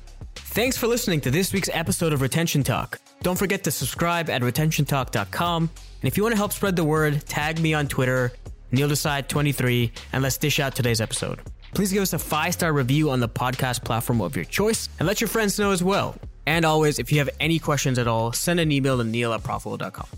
Thanks 0.53 0.77
for 0.77 0.89
listening 0.89 1.21
to 1.21 1.31
this 1.31 1.53
week's 1.53 1.71
episode 1.73 2.13
of 2.13 2.23
Retention 2.23 2.65
Talk. 2.65 2.99
Don't 3.23 3.39
forget 3.39 3.63
to 3.63 3.71
subscribe 3.71 4.29
at 4.29 4.43
retentiontalk.com. 4.43 5.63
And 5.63 6.09
if 6.09 6.17
you 6.17 6.25
want 6.25 6.33
to 6.33 6.37
help 6.37 6.53
spread 6.53 6.75
the 6.75 6.83
word, 6.83 7.25
tag 7.27 7.61
me 7.61 7.73
on 7.73 7.87
Twitter, 7.87 8.33
NeilDesai23, 8.73 9.93
and 10.13 10.25
let's 10.25 10.39
dish 10.39 10.59
out 10.59 10.75
today's 10.75 11.01
episode. 11.01 11.39
Please 11.73 11.93
give 11.93 12.03
us 12.03 12.15
a 12.15 12.19
five 12.19 12.53
star 12.53 12.73
review 12.73 13.11
on 13.11 13.21
the 13.21 13.29
podcast 13.29 13.85
platform 13.85 14.21
of 14.21 14.35
your 14.35 14.45
choice 14.45 14.89
and 14.99 15.07
let 15.07 15.21
your 15.21 15.29
friends 15.29 15.57
know 15.57 15.71
as 15.71 15.85
well. 15.85 16.17
And 16.47 16.65
always, 16.65 16.99
if 16.99 17.13
you 17.13 17.19
have 17.21 17.31
any 17.39 17.61
questions 17.61 17.97
at 17.97 18.09
all, 18.09 18.33
send 18.33 18.59
an 18.59 18.73
email 18.73 18.99
to 18.99 19.05
neil 19.05 19.33
at 19.33 19.45
profitwell.com. 19.45 20.09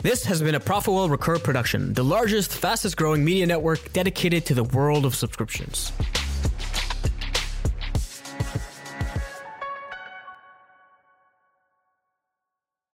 This 0.00 0.24
has 0.24 0.40
been 0.40 0.54
a 0.54 0.60
Profitwell 0.60 1.10
Recur 1.10 1.38
production, 1.38 1.92
the 1.92 2.02
largest, 2.02 2.50
fastest 2.50 2.96
growing 2.96 3.22
media 3.26 3.44
network 3.44 3.92
dedicated 3.92 4.46
to 4.46 4.54
the 4.54 4.64
world 4.64 5.04
of 5.04 5.14
subscriptions. 5.14 5.92